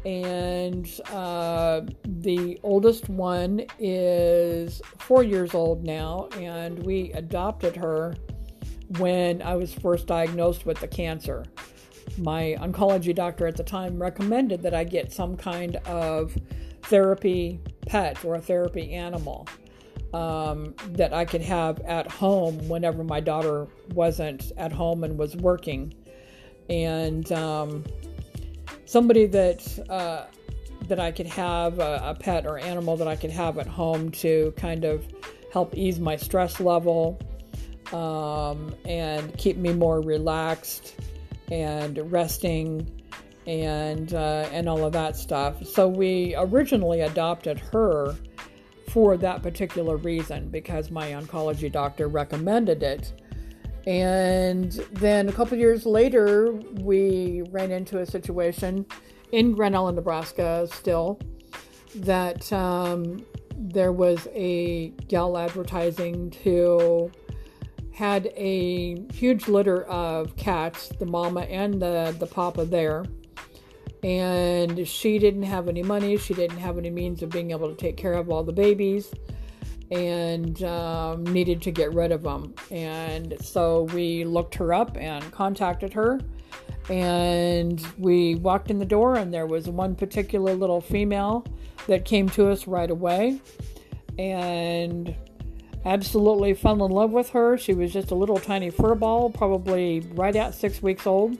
And 0.04 0.88
uh, 1.12 1.82
the 2.04 2.58
oldest 2.62 3.08
one 3.08 3.66
is 3.78 4.82
four 4.98 5.22
years 5.22 5.54
old 5.54 5.84
now, 5.84 6.28
and 6.36 6.82
we 6.84 7.12
adopted 7.12 7.76
her 7.76 8.14
when 8.98 9.42
I 9.42 9.54
was 9.54 9.72
first 9.72 10.08
diagnosed 10.08 10.66
with 10.66 10.80
the 10.80 10.88
cancer. 10.88 11.44
My 12.18 12.56
oncology 12.60 13.14
doctor 13.14 13.46
at 13.46 13.56
the 13.56 13.64
time 13.64 14.00
recommended 14.00 14.62
that 14.62 14.74
I 14.74 14.84
get 14.84 15.12
some 15.12 15.36
kind 15.36 15.76
of 15.86 16.36
therapy 16.82 17.60
pet 17.86 18.24
or 18.24 18.34
a 18.34 18.40
therapy 18.40 18.92
animal 18.92 19.48
um, 20.12 20.74
that 20.90 21.12
I 21.12 21.24
could 21.24 21.40
have 21.42 21.80
at 21.80 22.10
home 22.10 22.68
whenever 22.68 23.02
my 23.02 23.20
daughter 23.20 23.66
wasn't 23.94 24.52
at 24.56 24.72
home 24.72 25.04
and 25.04 25.18
was 25.18 25.36
working, 25.36 25.94
and 26.68 27.30
um, 27.32 27.84
somebody 28.84 29.26
that 29.26 29.78
uh, 29.88 30.26
that 30.88 31.00
I 31.00 31.12
could 31.12 31.26
have 31.26 31.78
a, 31.78 32.02
a, 32.04 32.14
pet 32.14 32.46
or 32.46 32.58
animal 32.58 32.96
that 32.96 33.08
I 33.08 33.16
could 33.16 33.30
have 33.30 33.56
at 33.58 33.66
home 33.66 34.10
to 34.12 34.52
kind 34.56 34.84
of 34.84 35.06
help 35.52 35.74
ease 35.76 35.98
my 35.98 36.16
stress 36.16 36.60
level. 36.60 37.18
um, 37.92 38.74
and 38.86 39.36
keep 39.36 39.56
me 39.56 39.72
more 39.72 40.00
relaxed 40.00 40.94
and 41.52 42.10
resting 42.10 42.90
and 43.46 44.14
uh, 44.14 44.48
and 44.52 44.68
all 44.68 44.84
of 44.84 44.92
that 44.94 45.16
stuff. 45.16 45.64
So 45.66 45.86
we 45.86 46.34
originally 46.36 47.02
adopted 47.02 47.58
her 47.58 48.16
for 48.88 49.16
that 49.18 49.42
particular 49.42 49.96
reason 49.96 50.48
because 50.48 50.90
my 50.90 51.10
oncology 51.10 51.70
doctor 51.70 52.08
recommended 52.08 52.82
it. 52.82 53.12
And 53.86 54.72
then 54.92 55.28
a 55.28 55.32
couple 55.32 55.58
years 55.58 55.84
later, 55.84 56.52
we 56.52 57.42
ran 57.50 57.70
into 57.70 57.98
a 57.98 58.06
situation 58.06 58.86
in 59.32 59.54
Grand 59.54 59.74
Nebraska, 59.74 60.68
still 60.70 61.18
that 61.96 62.50
um, 62.52 63.26
there 63.56 63.92
was 63.92 64.28
a 64.34 64.90
gal 65.08 65.36
advertising 65.36 66.32
who 66.44 67.10
had 68.02 68.32
a 68.34 69.00
huge 69.12 69.46
litter 69.46 69.84
of 69.84 70.34
cats, 70.34 70.88
the 70.98 71.06
mama 71.06 71.42
and 71.42 71.80
the, 71.80 72.12
the 72.18 72.26
papa 72.26 72.64
there. 72.64 73.04
And 74.02 74.88
she 74.88 75.20
didn't 75.20 75.44
have 75.44 75.68
any 75.68 75.84
money, 75.84 76.16
she 76.16 76.34
didn't 76.34 76.58
have 76.58 76.78
any 76.78 76.90
means 76.90 77.22
of 77.22 77.30
being 77.30 77.52
able 77.52 77.68
to 77.68 77.76
take 77.76 77.96
care 77.96 78.14
of 78.14 78.28
all 78.28 78.42
the 78.42 78.52
babies 78.52 79.12
and 79.92 80.64
um, 80.64 81.22
needed 81.22 81.62
to 81.62 81.70
get 81.70 81.94
rid 81.94 82.10
of 82.10 82.24
them. 82.24 82.52
And 82.72 83.36
so 83.40 83.84
we 83.94 84.24
looked 84.24 84.56
her 84.56 84.74
up 84.74 84.96
and 84.96 85.30
contacted 85.30 85.92
her. 85.92 86.18
And 86.90 87.86
we 87.98 88.34
walked 88.34 88.68
in 88.72 88.80
the 88.80 88.84
door, 88.84 89.14
and 89.14 89.32
there 89.32 89.46
was 89.46 89.68
one 89.68 89.94
particular 89.94 90.54
little 90.54 90.80
female 90.80 91.46
that 91.86 92.04
came 92.04 92.28
to 92.30 92.48
us 92.48 92.66
right 92.66 92.90
away 92.90 93.40
and 94.18 95.14
absolutely 95.84 96.54
fell 96.54 96.84
in 96.84 96.90
love 96.90 97.12
with 97.12 97.30
her. 97.30 97.58
She 97.58 97.74
was 97.74 97.92
just 97.92 98.10
a 98.10 98.14
little 98.14 98.38
tiny 98.38 98.70
fur 98.70 98.94
ball, 98.94 99.30
probably 99.30 100.00
right 100.14 100.34
at 100.34 100.54
six 100.54 100.82
weeks 100.82 101.06
old. 101.06 101.38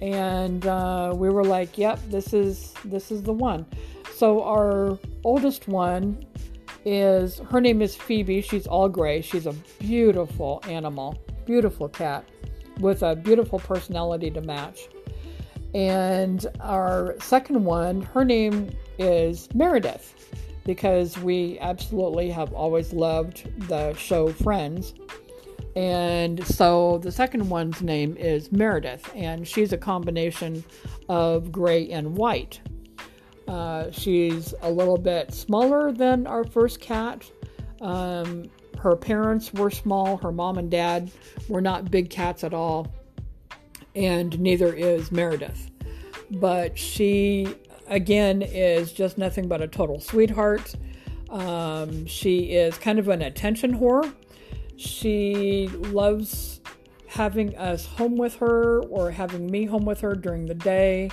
And 0.00 0.66
uh, 0.66 1.12
we 1.14 1.30
were 1.30 1.44
like, 1.44 1.78
"Yep, 1.78 2.00
this 2.10 2.34
is 2.34 2.74
this 2.84 3.10
is 3.10 3.22
the 3.22 3.32
one." 3.32 3.66
So 4.14 4.42
our 4.42 4.98
oldest 5.24 5.68
one 5.68 6.24
is 6.84 7.38
her 7.50 7.60
name 7.60 7.80
is 7.80 7.96
Phoebe. 7.96 8.42
She's 8.42 8.66
all 8.66 8.88
gray. 8.88 9.22
She's 9.22 9.46
a 9.46 9.52
beautiful 9.78 10.62
animal, 10.68 11.18
beautiful 11.46 11.88
cat 11.88 12.24
with 12.80 13.02
a 13.02 13.16
beautiful 13.16 13.58
personality 13.58 14.30
to 14.30 14.40
match. 14.40 14.88
And 15.74 16.46
our 16.60 17.16
second 17.20 17.64
one, 17.64 18.02
her 18.02 18.24
name 18.24 18.70
is 18.98 19.48
Meredith 19.54 20.14
because 20.64 21.18
we 21.18 21.58
absolutely 21.60 22.30
have 22.30 22.52
always 22.52 22.92
loved 22.92 23.68
the 23.68 23.94
show 23.94 24.28
Friends. 24.28 24.94
And 25.76 26.46
so 26.46 26.98
the 26.98 27.10
second 27.10 27.48
one's 27.48 27.82
name 27.82 28.16
is 28.16 28.52
Meredith, 28.52 29.10
and 29.14 29.46
she's 29.46 29.72
a 29.72 29.78
combination 29.78 30.64
of 31.08 31.50
gray 31.50 31.90
and 31.90 32.16
white. 32.16 32.60
Uh, 33.48 33.90
she's 33.90 34.54
a 34.62 34.70
little 34.70 34.96
bit 34.96 35.34
smaller 35.34 35.92
than 35.92 36.26
our 36.26 36.44
first 36.44 36.80
cat. 36.80 37.28
Um, 37.80 38.50
her 38.78 38.96
parents 38.96 39.52
were 39.52 39.70
small. 39.70 40.16
Her 40.16 40.30
mom 40.30 40.58
and 40.58 40.70
dad 40.70 41.10
were 41.48 41.60
not 41.60 41.90
big 41.90 42.08
cats 42.08 42.44
at 42.44 42.54
all, 42.54 42.92
and 43.94 44.38
neither 44.38 44.72
is 44.72 45.10
Meredith. 45.10 45.70
But 46.30 46.78
she, 46.78 47.54
again, 47.86 48.42
is 48.42 48.92
just 48.92 49.18
nothing 49.18 49.48
but 49.48 49.62
a 49.62 49.68
total 49.68 50.00
sweetheart. 50.00 50.74
Um, 51.30 52.06
she 52.06 52.52
is 52.52 52.78
kind 52.78 52.98
of 52.98 53.08
an 53.08 53.22
attention 53.22 53.78
whore. 53.78 54.12
She 54.76 55.68
loves 55.68 56.60
having 57.06 57.56
us 57.56 57.86
home 57.86 58.16
with 58.16 58.34
her 58.36 58.82
or 58.84 59.10
having 59.10 59.50
me 59.50 59.64
home 59.64 59.84
with 59.84 60.00
her 60.00 60.14
during 60.14 60.46
the 60.46 60.54
day. 60.54 61.10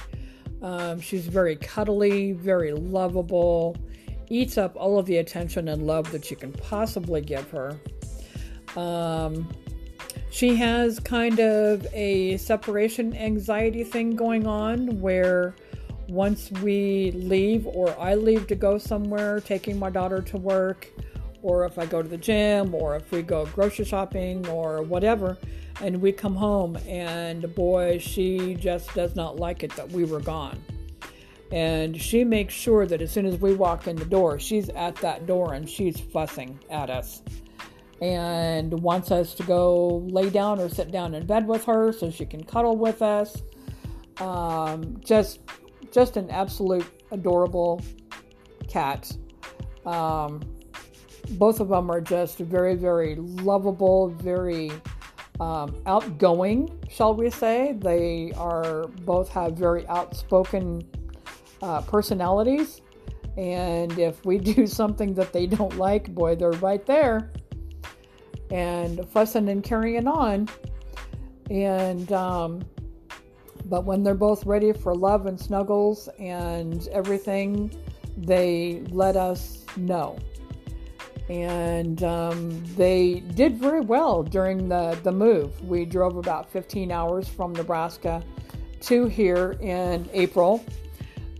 Um, 0.61 0.99
she's 0.99 1.27
very 1.27 1.55
cuddly, 1.55 2.33
very 2.33 2.71
lovable, 2.71 3.75
eats 4.29 4.57
up 4.57 4.75
all 4.75 4.97
of 4.97 5.05
the 5.05 5.17
attention 5.17 5.67
and 5.67 5.85
love 5.85 6.11
that 6.11 6.29
you 6.29 6.37
can 6.37 6.53
possibly 6.53 7.21
give 7.21 7.49
her. 7.51 7.79
Um, 8.75 9.49
she 10.29 10.55
has 10.55 10.99
kind 10.99 11.39
of 11.39 11.85
a 11.93 12.37
separation 12.37 13.15
anxiety 13.15 13.83
thing 13.83 14.15
going 14.15 14.47
on 14.47 15.01
where 15.01 15.55
once 16.07 16.51
we 16.51 17.11
leave 17.11 17.65
or 17.67 17.97
I 17.99 18.15
leave 18.15 18.47
to 18.47 18.55
go 18.55 18.77
somewhere, 18.77 19.39
taking 19.39 19.79
my 19.79 19.89
daughter 19.89 20.21
to 20.21 20.37
work, 20.37 20.87
or 21.41 21.65
if 21.65 21.79
I 21.79 21.85
go 21.85 22.01
to 22.01 22.07
the 22.07 22.17
gym, 22.17 22.75
or 22.75 22.95
if 22.95 23.11
we 23.11 23.21
go 23.21 23.45
grocery 23.47 23.85
shopping, 23.85 24.47
or 24.47 24.83
whatever, 24.83 25.37
and 25.81 26.01
we 26.01 26.11
come 26.11 26.35
home 26.35 26.77
and 26.87 27.53
boy 27.55 27.97
she 27.97 28.55
just 28.55 28.93
does 28.93 29.15
not 29.15 29.37
like 29.37 29.63
it 29.63 29.75
that 29.75 29.89
we 29.91 30.05
were 30.05 30.19
gone. 30.19 30.61
And 31.51 31.99
she 31.99 32.23
makes 32.23 32.53
sure 32.53 32.85
that 32.85 33.01
as 33.01 33.11
soon 33.11 33.25
as 33.25 33.37
we 33.39 33.53
walk 33.53 33.87
in 33.87 33.95
the 33.95 34.05
door 34.05 34.39
she's 34.39 34.69
at 34.69 34.95
that 34.97 35.25
door 35.25 35.53
and 35.53 35.69
she's 35.69 35.99
fussing 35.99 36.59
at 36.69 36.89
us. 36.89 37.21
And 38.01 38.73
wants 38.81 39.11
us 39.11 39.35
to 39.35 39.43
go 39.43 39.97
lay 40.09 40.29
down 40.29 40.59
or 40.59 40.69
sit 40.69 40.91
down 40.91 41.13
in 41.13 41.25
bed 41.25 41.47
with 41.47 41.65
her 41.65 41.91
so 41.91 42.09
she 42.09 42.25
can 42.25 42.43
cuddle 42.43 42.75
with 42.75 43.01
us. 43.01 43.43
Um, 44.17 44.99
just 45.03 45.39
just 45.91 46.17
an 46.17 46.29
absolute 46.29 46.85
adorable 47.11 47.81
cat 48.67 49.11
um, 49.85 50.41
both 51.31 51.59
of 51.59 51.69
them 51.69 51.89
are 51.89 52.01
just 52.01 52.37
very 52.37 52.75
very 52.75 53.15
lovable 53.15 54.09
very 54.09 54.71
um, 55.41 55.75
outgoing, 55.87 56.69
shall 56.87 57.15
we 57.15 57.31
say. 57.31 57.73
They 57.73 58.31
are 58.37 58.87
both 58.87 59.29
have 59.29 59.53
very 59.53 59.87
outspoken 59.87 60.87
uh, 61.63 61.81
personalities, 61.81 62.81
and 63.37 63.97
if 63.97 64.23
we 64.23 64.37
do 64.53 64.67
something 64.67 65.15
that 65.15 65.33
they 65.33 65.47
don't 65.47 65.77
like, 65.77 66.13
boy, 66.13 66.35
they're 66.35 66.51
right 66.51 66.85
there 66.85 67.31
and 68.51 69.07
fussing 69.09 69.49
and 69.49 69.63
carrying 69.63 70.07
on. 70.07 70.47
And 71.49 72.11
um, 72.11 72.61
but 73.71 73.85
when 73.85 74.03
they're 74.03 74.13
both 74.13 74.45
ready 74.45 74.71
for 74.71 74.93
love 74.93 75.25
and 75.25 75.39
snuggles 75.39 76.09
and 76.19 76.87
everything, 76.89 77.73
they 78.17 78.83
let 78.91 79.15
us 79.15 79.65
know 79.77 80.19
and 81.29 82.03
um, 82.03 82.61
they 82.75 83.21
did 83.35 83.57
very 83.57 83.79
well 83.79 84.21
during 84.21 84.67
the, 84.67 84.99
the 85.03 85.11
move. 85.11 85.61
We 85.63 85.85
drove 85.85 86.17
about 86.17 86.51
15 86.51 86.91
hours 86.91 87.29
from 87.29 87.53
Nebraska 87.53 88.21
to 88.81 89.05
here 89.05 89.55
in 89.61 90.09
April. 90.11 90.61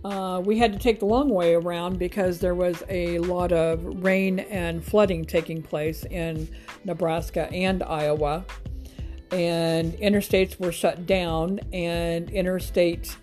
Uh, 0.02 0.40
we 0.42 0.58
had 0.58 0.72
to 0.72 0.78
take 0.78 0.98
the 0.98 1.04
long 1.04 1.28
way 1.28 1.54
around 1.54 1.98
because 1.98 2.38
there 2.38 2.54
was 2.54 2.82
a 2.88 3.18
lot 3.18 3.52
of 3.52 4.02
rain 4.02 4.40
and 4.40 4.82
flooding 4.82 5.26
taking 5.26 5.62
place 5.62 6.04
in 6.06 6.48
Nebraska 6.84 7.52
and 7.52 7.82
Iowa. 7.82 8.46
And 9.32 9.94
interstates 9.94 10.60
were 10.60 10.72
shut 10.72 11.06
down, 11.06 11.58
and 11.72 12.30
interstate 12.30 13.16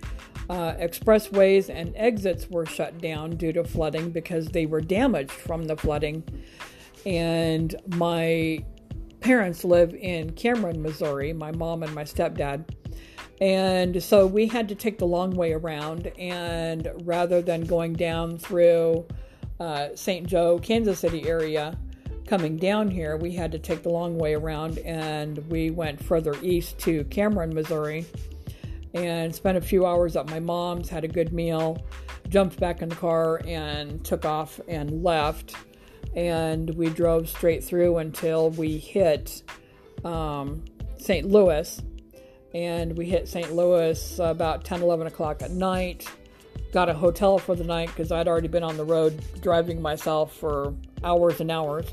uh, 0.49 0.73
expressways 0.73 1.69
and 1.69 1.93
exits 1.95 2.49
were 2.49 2.65
shut 2.65 2.99
down 2.99 3.35
due 3.35 3.53
to 3.53 3.63
flooding 3.63 4.09
because 4.09 4.47
they 4.47 4.65
were 4.65 4.81
damaged 4.81 5.31
from 5.31 5.65
the 5.65 5.77
flooding. 5.77 6.23
And 7.05 7.75
my 7.95 8.63
parents 9.19 9.63
live 9.63 9.93
in 9.93 10.31
Cameron, 10.31 10.81
Missouri, 10.81 11.33
my 11.33 11.51
mom 11.51 11.83
and 11.83 11.93
my 11.93 12.03
stepdad. 12.03 12.67
And 13.39 14.01
so 14.01 14.25
we 14.25 14.47
had 14.47 14.67
to 14.69 14.75
take 14.75 14.97
the 14.97 15.05
long 15.05 15.31
way 15.31 15.53
around. 15.53 16.07
And 16.17 16.89
rather 17.03 17.41
than 17.41 17.61
going 17.61 17.93
down 17.93 18.37
through 18.37 19.07
uh, 19.59 19.89
St. 19.95 20.25
Joe, 20.27 20.59
Kansas 20.59 20.99
City 20.99 21.27
area, 21.27 21.77
coming 22.29 22.57
down 22.57 22.89
here, 22.89 23.17
we 23.17 23.31
had 23.31 23.51
to 23.51 23.59
take 23.59 23.83
the 23.83 23.89
long 23.89 24.17
way 24.17 24.35
around 24.35 24.77
and 24.79 25.37
we 25.49 25.71
went 25.71 26.01
further 26.01 26.35
east 26.41 26.77
to 26.79 27.03
Cameron, 27.05 27.53
Missouri 27.53 28.05
and 28.93 29.33
spent 29.33 29.57
a 29.57 29.61
few 29.61 29.85
hours 29.85 30.15
at 30.15 30.27
my 30.27 30.39
mom's, 30.39 30.89
had 30.89 31.03
a 31.03 31.07
good 31.07 31.31
meal, 31.31 31.83
jumped 32.27 32.59
back 32.59 32.81
in 32.81 32.89
the 32.89 32.95
car, 32.95 33.41
and 33.45 34.03
took 34.03 34.25
off 34.25 34.59
and 34.67 35.03
left. 35.03 35.55
And 36.15 36.69
we 36.71 36.89
drove 36.89 37.29
straight 37.29 37.63
through 37.63 37.97
until 37.97 38.49
we 38.51 38.77
hit 38.77 39.43
um, 40.03 40.63
St. 40.97 41.27
Louis. 41.27 41.81
And 42.53 42.97
we 42.97 43.05
hit 43.05 43.27
St. 43.27 43.53
Louis 43.53 44.19
about 44.19 44.65
10, 44.65 44.81
11 44.81 45.05
o'clock 45.05 45.43
at 45.43 45.51
night. 45.51 46.07
Got 46.73 46.89
a 46.89 46.93
hotel 46.95 47.37
for 47.37 47.55
the 47.55 47.63
night 47.63 47.89
because 47.89 48.11
I'd 48.11 48.27
already 48.27 48.47
been 48.47 48.63
on 48.63 48.75
the 48.75 48.85
road 48.85 49.23
driving 49.41 49.81
myself 49.81 50.35
for 50.35 50.73
hours 51.03 51.39
and 51.41 51.51
hours. 51.51 51.85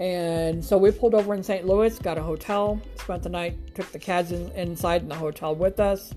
And 0.00 0.64
so 0.64 0.76
we 0.76 0.90
pulled 0.90 1.14
over 1.14 1.34
in 1.34 1.42
St. 1.42 1.66
Louis, 1.66 1.98
got 1.98 2.18
a 2.18 2.22
hotel, 2.22 2.80
spent 2.96 3.22
the 3.22 3.28
night, 3.28 3.74
took 3.74 3.90
the 3.92 3.98
cats 3.98 4.32
in, 4.32 4.50
inside 4.52 5.02
in 5.02 5.08
the 5.08 5.14
hotel 5.14 5.54
with 5.54 5.78
us. 5.78 6.12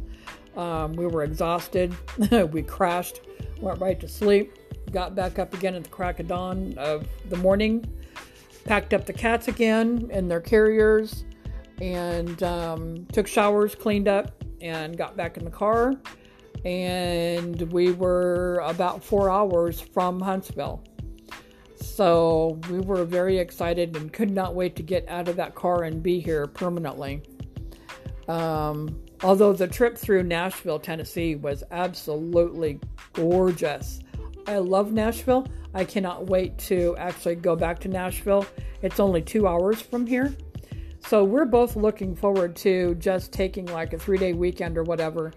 Um, 0.55 0.93
we 0.93 1.05
were 1.05 1.23
exhausted. 1.23 1.95
we 2.51 2.63
crashed, 2.63 3.21
went 3.61 3.79
right 3.79 3.99
to 3.99 4.07
sleep, 4.07 4.57
got 4.91 5.13
back 5.13 5.37
up 5.37 5.53
again 5.53 5.75
at 5.75 5.83
the 5.83 5.89
crack 5.89 6.19
of 6.19 6.27
dawn 6.27 6.73
of 6.77 7.07
the 7.29 7.37
morning. 7.37 7.85
packed 8.65 8.93
up 8.93 9.05
the 9.05 9.13
cats 9.13 9.47
again 9.47 10.09
in 10.11 10.27
their 10.27 10.41
carriers 10.41 11.23
and 11.79 12.41
um, 12.41 13.05
took 13.11 13.27
showers, 13.27 13.75
cleaned 13.75 14.07
up, 14.07 14.43
and 14.61 14.97
got 14.97 15.15
back 15.15 15.37
in 15.37 15.45
the 15.45 15.51
car. 15.51 15.93
And 16.65 17.61
we 17.71 17.91
were 17.91 18.59
about 18.65 19.03
four 19.03 19.29
hours 19.29 19.79
from 19.79 20.19
Huntsville. 20.19 20.83
So 21.79 22.59
we 22.69 22.79
were 22.79 23.05
very 23.05 23.37
excited 23.37 23.95
and 23.95 24.11
could 24.11 24.31
not 24.31 24.55
wait 24.55 24.75
to 24.77 24.83
get 24.83 25.07
out 25.07 25.27
of 25.27 25.35
that 25.35 25.55
car 25.55 25.83
and 25.83 26.01
be 26.01 26.19
here 26.19 26.47
permanently. 26.47 27.21
Um, 28.27 28.99
although 29.23 29.53
the 29.53 29.67
trip 29.67 29.97
through 29.97 30.23
Nashville, 30.23 30.79
Tennessee 30.79 31.35
was 31.35 31.63
absolutely 31.71 32.79
gorgeous. 33.13 33.99
I 34.47 34.57
love 34.57 34.91
Nashville. 34.91 35.47
I 35.73 35.85
cannot 35.85 36.27
wait 36.27 36.57
to 36.59 36.95
actually 36.97 37.35
go 37.35 37.55
back 37.55 37.79
to 37.79 37.87
Nashville. 37.87 38.45
It's 38.81 38.99
only 38.99 39.21
two 39.21 39.47
hours 39.47 39.81
from 39.81 40.07
here. 40.07 40.35
So 41.07 41.23
we're 41.23 41.45
both 41.45 41.75
looking 41.75 42.15
forward 42.15 42.55
to 42.57 42.95
just 42.95 43.31
taking 43.31 43.65
like 43.67 43.93
a 43.93 43.97
three 43.97 44.17
day 44.17 44.33
weekend 44.33 44.77
or 44.77 44.83
whatever 44.83 45.31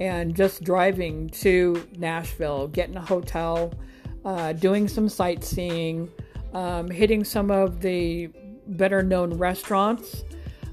and 0.00 0.34
just 0.34 0.64
driving 0.64 1.28
to 1.28 1.86
Nashville, 1.98 2.68
getting 2.68 2.96
a 2.96 3.02
hotel, 3.04 3.72
uh, 4.24 4.52
doing 4.52 4.88
some 4.88 5.08
sightseeing, 5.08 6.10
um, 6.52 6.90
hitting 6.90 7.24
some 7.24 7.50
of 7.50 7.80
the 7.80 8.28
better 8.66 9.02
known 9.02 9.34
restaurants. 9.34 10.24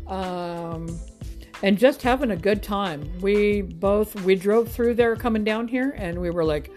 Um, 0.08 1.00
and 1.64 1.78
just 1.78 2.02
having 2.02 2.32
a 2.32 2.36
good 2.36 2.62
time. 2.62 3.12
We 3.20 3.62
both 3.62 4.16
we 4.22 4.36
drove 4.36 4.70
through 4.72 4.96
there 4.96 5.16
coming 5.16 5.44
down 5.44 5.68
here 5.68 5.96
and 5.98 6.20
we 6.20 6.30
were 6.30 6.44
like, 6.44 6.72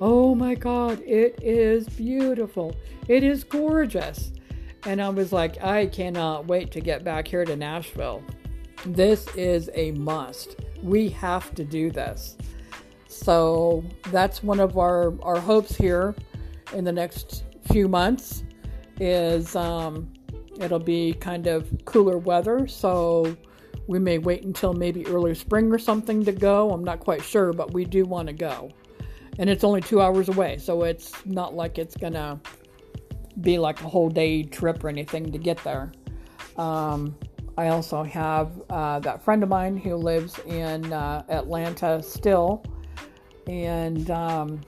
"Oh 0.00 0.34
my 0.34 0.54
god, 0.54 1.00
it 1.00 1.38
is 1.42 1.88
beautiful. 1.88 2.74
It 3.08 3.22
is 3.22 3.44
gorgeous." 3.44 4.32
And 4.84 5.00
I 5.00 5.08
was 5.08 5.32
like, 5.32 5.62
"I 5.64 5.86
cannot 5.86 6.46
wait 6.46 6.70
to 6.72 6.80
get 6.80 7.04
back 7.04 7.26
here 7.26 7.44
to 7.44 7.56
Nashville. 7.56 8.22
This 8.84 9.26
is 9.34 9.70
a 9.74 9.92
must. 9.92 10.56
We 10.82 11.08
have 11.10 11.54
to 11.54 11.64
do 11.64 11.90
this." 11.90 12.36
So, 13.18 13.84
that's 14.10 14.42
one 14.42 14.60
of 14.60 14.78
our 14.78 15.14
our 15.22 15.40
hopes 15.40 15.74
here 15.74 16.14
in 16.74 16.84
the 16.84 16.92
next 16.92 17.44
few 17.72 17.88
months 17.88 18.44
is 19.00 19.56
um 19.56 20.12
it'll 20.60 20.78
be 20.78 21.12
kind 21.14 21.46
of 21.46 21.68
cooler 21.84 22.18
weather, 22.18 22.66
so 22.66 23.36
we 23.86 23.98
may 23.98 24.18
wait 24.18 24.44
until 24.44 24.72
maybe 24.72 25.06
early 25.06 25.34
spring 25.34 25.72
or 25.72 25.78
something 25.78 26.24
to 26.24 26.32
go. 26.32 26.70
I'm 26.70 26.84
not 26.84 27.00
quite 27.00 27.22
sure, 27.22 27.52
but 27.52 27.72
we 27.72 27.84
do 27.84 28.04
want 28.04 28.28
to 28.28 28.32
go. 28.32 28.70
And 29.38 29.50
it's 29.50 29.64
only 29.64 29.80
two 29.80 30.00
hours 30.00 30.28
away, 30.28 30.58
so 30.58 30.82
it's 30.84 31.12
not 31.26 31.54
like 31.54 31.78
it's 31.78 31.96
going 31.96 32.14
to 32.14 32.40
be 33.40 33.58
like 33.58 33.80
a 33.82 33.88
whole 33.88 34.08
day 34.08 34.42
trip 34.42 34.82
or 34.82 34.88
anything 34.88 35.30
to 35.30 35.38
get 35.38 35.62
there. 35.62 35.92
Um, 36.56 37.16
I 37.58 37.68
also 37.68 38.02
have 38.02 38.50
uh, 38.70 38.98
that 39.00 39.22
friend 39.22 39.42
of 39.42 39.48
mine 39.48 39.76
who 39.76 39.94
lives 39.96 40.38
in 40.40 40.92
uh, 40.92 41.22
Atlanta 41.28 42.02
still, 42.02 42.64
and 43.46 44.10
um, 44.10 44.60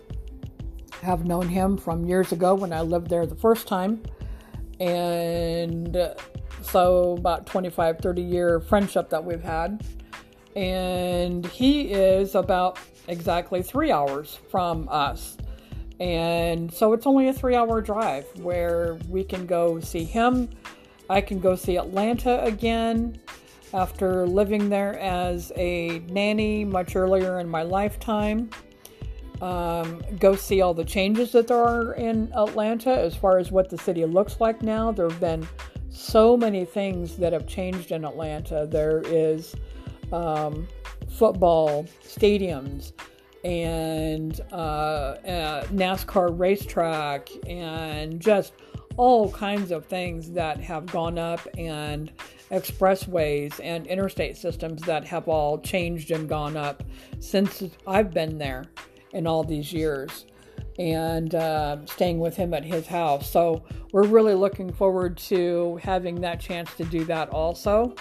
have 1.02 1.24
known 1.24 1.48
him 1.48 1.76
from 1.76 2.04
years 2.04 2.32
ago 2.32 2.54
when 2.54 2.72
I 2.72 2.82
lived 2.82 3.08
there 3.08 3.26
the 3.26 3.36
first 3.36 3.66
time. 3.66 4.02
And 4.80 5.96
so 6.62 7.16
about 7.18 7.46
25 7.46 7.98
30 7.98 8.22
year 8.22 8.60
friendship 8.60 9.10
that 9.10 9.24
we've 9.24 9.42
had. 9.42 9.84
And 10.56 11.46
he 11.46 11.92
is 11.92 12.34
about 12.34 12.78
exactly 13.06 13.62
three 13.62 13.90
hours 13.90 14.38
from 14.50 14.88
us. 14.90 15.36
And 16.00 16.72
so 16.72 16.92
it's 16.92 17.06
only 17.06 17.28
a 17.28 17.32
three 17.32 17.54
hour 17.54 17.80
drive 17.80 18.24
where 18.40 18.98
we 19.08 19.24
can 19.24 19.46
go 19.46 19.80
see 19.80 20.04
him. 20.04 20.50
I 21.10 21.20
can 21.20 21.40
go 21.40 21.56
see 21.56 21.76
atlanta 21.76 22.44
again 22.44 23.18
after 23.74 24.26
living 24.26 24.68
there 24.68 24.98
as 24.98 25.52
a 25.56 26.00
nanny 26.10 26.64
much 26.64 26.96
earlier 26.96 27.40
in 27.40 27.48
my 27.48 27.62
lifetime 27.62 28.50
um, 29.40 30.02
go 30.18 30.34
see 30.34 30.60
all 30.60 30.74
the 30.74 30.84
changes 30.84 31.32
that 31.32 31.46
there 31.46 31.62
are 31.62 31.92
in 31.94 32.30
atlanta 32.34 32.90
as 32.90 33.14
far 33.14 33.38
as 33.38 33.52
what 33.52 33.68
the 33.70 33.78
city 33.78 34.04
looks 34.04 34.40
like 34.40 34.62
now 34.62 34.90
there 34.90 35.08
have 35.08 35.20
been 35.20 35.46
so 35.98 36.36
many 36.36 36.64
things 36.64 37.16
that 37.16 37.32
have 37.32 37.46
changed 37.46 37.92
in 37.92 38.04
Atlanta. 38.04 38.66
There 38.70 39.02
is 39.04 39.54
um, 40.12 40.68
football 41.10 41.86
stadiums 42.04 42.92
and 43.44 44.40
uh, 44.52 45.16
NASCAR 45.24 46.38
racetrack 46.38 47.28
and 47.46 48.20
just 48.20 48.52
all 48.96 49.30
kinds 49.30 49.70
of 49.70 49.86
things 49.86 50.30
that 50.32 50.60
have 50.60 50.86
gone 50.86 51.18
up 51.18 51.40
and 51.56 52.10
expressways 52.50 53.60
and 53.62 53.86
interstate 53.86 54.36
systems 54.36 54.82
that 54.82 55.04
have 55.04 55.28
all 55.28 55.58
changed 55.58 56.10
and 56.10 56.28
gone 56.28 56.56
up 56.56 56.82
since 57.20 57.62
I've 57.86 58.12
been 58.12 58.38
there 58.38 58.64
in 59.12 59.26
all 59.26 59.44
these 59.44 59.72
years 59.72 60.26
and 60.78 61.34
uh, 61.34 61.84
staying 61.86 62.20
with 62.20 62.36
him 62.36 62.54
at 62.54 62.64
his 62.64 62.86
house. 62.86 63.30
So 63.30 63.64
we're 63.92 64.06
really 64.06 64.34
looking 64.34 64.72
forward 64.72 65.16
to 65.18 65.78
having 65.82 66.20
that 66.20 66.40
chance 66.40 66.72
to 66.74 66.84
do 66.84 67.04
that 67.06 67.30
also. 67.30 67.94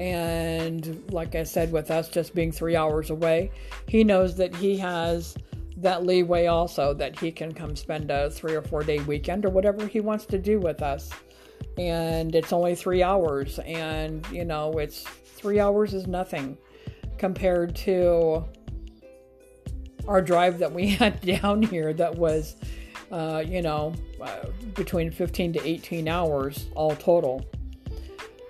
And 0.00 1.02
like 1.12 1.34
I 1.34 1.42
said, 1.42 1.72
with 1.72 1.90
us 1.90 2.08
just 2.08 2.34
being 2.34 2.52
three 2.52 2.76
hours 2.76 3.10
away, 3.10 3.50
he 3.88 4.04
knows 4.04 4.36
that 4.36 4.54
he 4.54 4.76
has 4.78 5.36
that 5.76 6.04
leeway 6.04 6.46
also 6.46 6.92
that 6.94 7.18
he 7.18 7.30
can 7.30 7.52
come 7.52 7.76
spend 7.76 8.10
a 8.10 8.30
three 8.30 8.54
or 8.54 8.62
four 8.62 8.82
day 8.82 8.98
weekend 9.00 9.44
or 9.44 9.50
whatever 9.50 9.86
he 9.86 10.00
wants 10.00 10.26
to 10.26 10.38
do 10.38 10.58
with 10.58 10.82
us. 10.82 11.10
And 11.76 12.34
it's 12.34 12.52
only 12.52 12.74
three 12.74 13.02
hours, 13.02 13.58
and 13.60 14.26
you 14.32 14.44
know, 14.44 14.72
it's 14.78 15.02
three 15.02 15.60
hours 15.60 15.94
is 15.94 16.06
nothing 16.06 16.58
compared 17.18 17.74
to 17.76 18.44
our 20.08 20.22
drive 20.22 20.58
that 20.58 20.72
we 20.72 20.88
had 20.96 21.20
down 21.20 21.62
here 21.62 21.92
that 21.92 22.14
was, 22.16 22.56
uh, 23.12 23.44
you 23.46 23.62
know, 23.62 23.94
uh, 24.20 24.46
between 24.74 25.10
15 25.10 25.52
to 25.52 25.68
18 25.68 26.08
hours 26.08 26.66
all 26.74 26.96
total. 26.96 27.44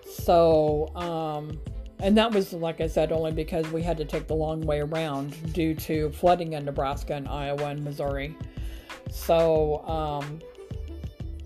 So, 0.06 0.94
um, 0.94 1.58
and 2.00 2.16
that 2.16 2.32
was, 2.32 2.52
like 2.52 2.80
I 2.80 2.86
said, 2.86 3.12
only 3.12 3.32
because 3.32 3.68
we 3.72 3.82
had 3.82 3.96
to 3.98 4.04
take 4.04 4.28
the 4.28 4.34
long 4.34 4.60
way 4.60 4.80
around 4.80 5.52
due 5.52 5.74
to 5.74 6.10
flooding 6.10 6.52
in 6.52 6.64
Nebraska 6.64 7.14
and 7.14 7.28
Iowa 7.28 7.66
and 7.66 7.82
Missouri. 7.82 8.36
So, 9.10 9.84
um, 9.86 10.38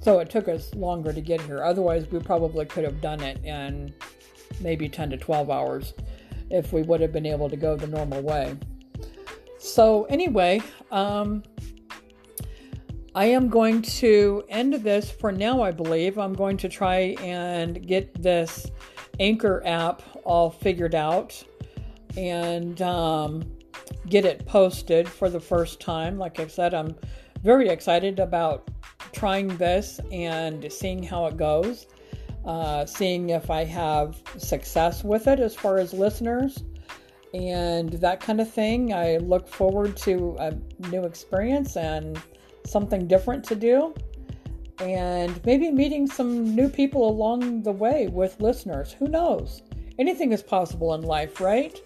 so 0.00 0.18
it 0.18 0.30
took 0.30 0.48
us 0.48 0.74
longer 0.74 1.12
to 1.12 1.20
get 1.20 1.40
here. 1.42 1.62
Otherwise, 1.62 2.06
we 2.10 2.18
probably 2.18 2.66
could 2.66 2.84
have 2.84 3.00
done 3.00 3.22
it 3.22 3.42
in 3.44 3.94
maybe 4.60 4.88
10 4.88 5.10
to 5.10 5.16
12 5.16 5.48
hours 5.48 5.94
if 6.50 6.72
we 6.72 6.82
would 6.82 7.00
have 7.00 7.12
been 7.12 7.24
able 7.24 7.48
to 7.48 7.56
go 7.56 7.76
the 7.76 7.86
normal 7.86 8.20
way. 8.20 8.56
So, 9.62 10.06
anyway, 10.06 10.60
um, 10.90 11.44
I 13.14 13.26
am 13.26 13.48
going 13.48 13.80
to 13.82 14.42
end 14.48 14.74
this 14.74 15.08
for 15.08 15.30
now, 15.30 15.62
I 15.62 15.70
believe. 15.70 16.18
I'm 16.18 16.32
going 16.32 16.56
to 16.58 16.68
try 16.68 17.14
and 17.20 17.86
get 17.86 18.20
this 18.20 18.68
Anchor 19.20 19.62
app 19.64 20.02
all 20.24 20.50
figured 20.50 20.96
out 20.96 21.40
and 22.16 22.82
um, 22.82 23.44
get 24.08 24.24
it 24.24 24.44
posted 24.46 25.08
for 25.08 25.30
the 25.30 25.40
first 25.40 25.80
time. 25.80 26.18
Like 26.18 26.40
I 26.40 26.48
said, 26.48 26.74
I'm 26.74 26.96
very 27.44 27.68
excited 27.68 28.18
about 28.18 28.68
trying 29.12 29.46
this 29.58 30.00
and 30.10 30.70
seeing 30.72 31.04
how 31.04 31.26
it 31.26 31.36
goes, 31.36 31.86
uh, 32.44 32.84
seeing 32.84 33.30
if 33.30 33.48
I 33.48 33.62
have 33.62 34.20
success 34.38 35.04
with 35.04 35.28
it 35.28 35.38
as 35.38 35.54
far 35.54 35.78
as 35.78 35.92
listeners 35.94 36.64
and 37.34 37.92
that 37.94 38.20
kind 38.20 38.40
of 38.40 38.50
thing. 38.50 38.92
I 38.92 39.16
look 39.18 39.48
forward 39.48 39.96
to 39.98 40.36
a 40.38 40.52
new 40.90 41.04
experience 41.04 41.76
and 41.76 42.20
something 42.66 43.06
different 43.06 43.44
to 43.44 43.54
do. 43.54 43.94
And 44.80 45.44
maybe 45.44 45.70
meeting 45.70 46.06
some 46.06 46.54
new 46.54 46.68
people 46.68 47.08
along 47.08 47.62
the 47.62 47.72
way 47.72 48.08
with 48.08 48.40
listeners. 48.40 48.92
Who 48.92 49.08
knows? 49.08 49.62
Anything 49.98 50.32
is 50.32 50.42
possible 50.42 50.94
in 50.94 51.02
life, 51.02 51.40
right? 51.40 51.80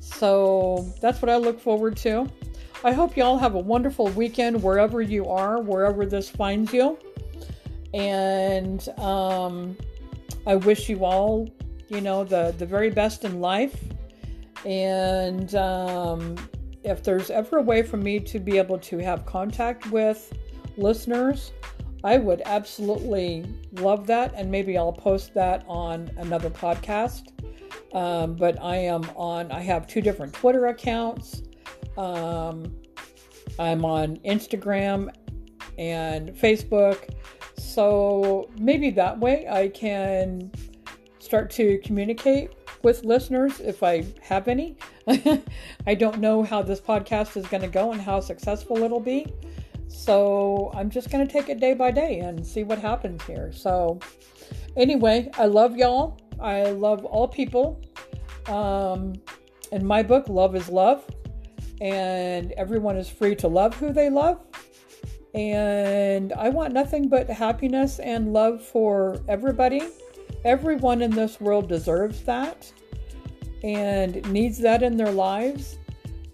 So 0.00 0.92
that's 1.00 1.22
what 1.22 1.30
I 1.30 1.36
look 1.36 1.60
forward 1.60 1.96
to. 1.98 2.26
I 2.84 2.92
hope 2.92 3.16
you 3.16 3.22
all 3.22 3.38
have 3.38 3.54
a 3.54 3.60
wonderful 3.60 4.08
weekend 4.08 4.62
wherever 4.62 5.00
you 5.00 5.26
are, 5.26 5.60
wherever 5.60 6.04
this 6.04 6.28
finds 6.28 6.72
you. 6.72 6.98
And 7.94 8.86
um, 8.98 9.76
I 10.46 10.56
wish 10.56 10.88
you 10.88 11.04
all, 11.04 11.48
you 11.88 12.00
know, 12.00 12.24
the, 12.24 12.54
the 12.58 12.66
very 12.66 12.90
best 12.90 13.24
in 13.24 13.40
life 13.40 13.76
and 14.66 15.54
um, 15.54 16.34
if 16.82 17.04
there's 17.04 17.30
ever 17.30 17.58
a 17.58 17.62
way 17.62 17.84
for 17.84 17.96
me 17.96 18.18
to 18.18 18.40
be 18.40 18.58
able 18.58 18.78
to 18.80 18.98
have 18.98 19.24
contact 19.24 19.88
with 19.92 20.32
listeners, 20.76 21.52
I 22.02 22.18
would 22.18 22.42
absolutely 22.44 23.46
love 23.74 24.08
that. 24.08 24.34
And 24.34 24.50
maybe 24.50 24.76
I'll 24.76 24.92
post 24.92 25.34
that 25.34 25.64
on 25.68 26.10
another 26.16 26.50
podcast. 26.50 27.32
Um, 27.94 28.34
but 28.34 28.60
I 28.60 28.76
am 28.76 29.04
on, 29.14 29.52
I 29.52 29.60
have 29.60 29.86
two 29.86 30.00
different 30.00 30.34
Twitter 30.34 30.66
accounts. 30.66 31.42
Um, 31.96 32.74
I'm 33.60 33.84
on 33.84 34.16
Instagram 34.18 35.14
and 35.78 36.30
Facebook. 36.30 37.14
so 37.56 38.50
maybe 38.58 38.90
that 38.90 39.18
way 39.18 39.46
I 39.48 39.68
can 39.68 40.50
start 41.20 41.50
to 41.52 41.78
communicate 41.84 42.55
with 42.82 43.04
listeners 43.04 43.60
if 43.60 43.82
I 43.82 44.04
have 44.22 44.48
any. 44.48 44.76
I 45.86 45.94
don't 45.94 46.18
know 46.18 46.42
how 46.42 46.62
this 46.62 46.80
podcast 46.80 47.36
is 47.36 47.46
going 47.46 47.62
to 47.62 47.68
go 47.68 47.92
and 47.92 48.00
how 48.00 48.20
successful 48.20 48.78
it'll 48.78 49.00
be. 49.00 49.26
So 49.88 50.70
I'm 50.74 50.90
just 50.90 51.10
going 51.10 51.26
to 51.26 51.32
take 51.32 51.48
it 51.48 51.60
day 51.60 51.74
by 51.74 51.90
day 51.90 52.20
and 52.20 52.46
see 52.46 52.64
what 52.64 52.78
happens 52.78 53.22
here. 53.24 53.52
So, 53.52 53.98
anyway, 54.76 55.30
I 55.34 55.46
love 55.46 55.76
y'all. 55.76 56.20
I 56.38 56.64
love 56.64 57.04
all 57.04 57.28
people. 57.28 57.82
Um, 58.46 59.14
in 59.72 59.84
my 59.84 60.02
book, 60.02 60.28
love 60.28 60.54
is 60.54 60.68
love, 60.68 61.04
and 61.80 62.52
everyone 62.52 62.96
is 62.96 63.08
free 63.08 63.34
to 63.36 63.48
love 63.48 63.74
who 63.74 63.92
they 63.92 64.10
love. 64.10 64.44
And 65.34 66.32
I 66.32 66.48
want 66.48 66.72
nothing 66.72 67.08
but 67.08 67.28
happiness 67.28 67.98
and 67.98 68.32
love 68.32 68.62
for 68.62 69.20
everybody. 69.28 69.82
Everyone 70.46 71.02
in 71.02 71.10
this 71.10 71.40
world 71.40 71.68
deserves 71.68 72.22
that 72.22 72.72
and 73.64 74.24
needs 74.30 74.58
that 74.58 74.84
in 74.84 74.96
their 74.96 75.10
lives. 75.10 75.76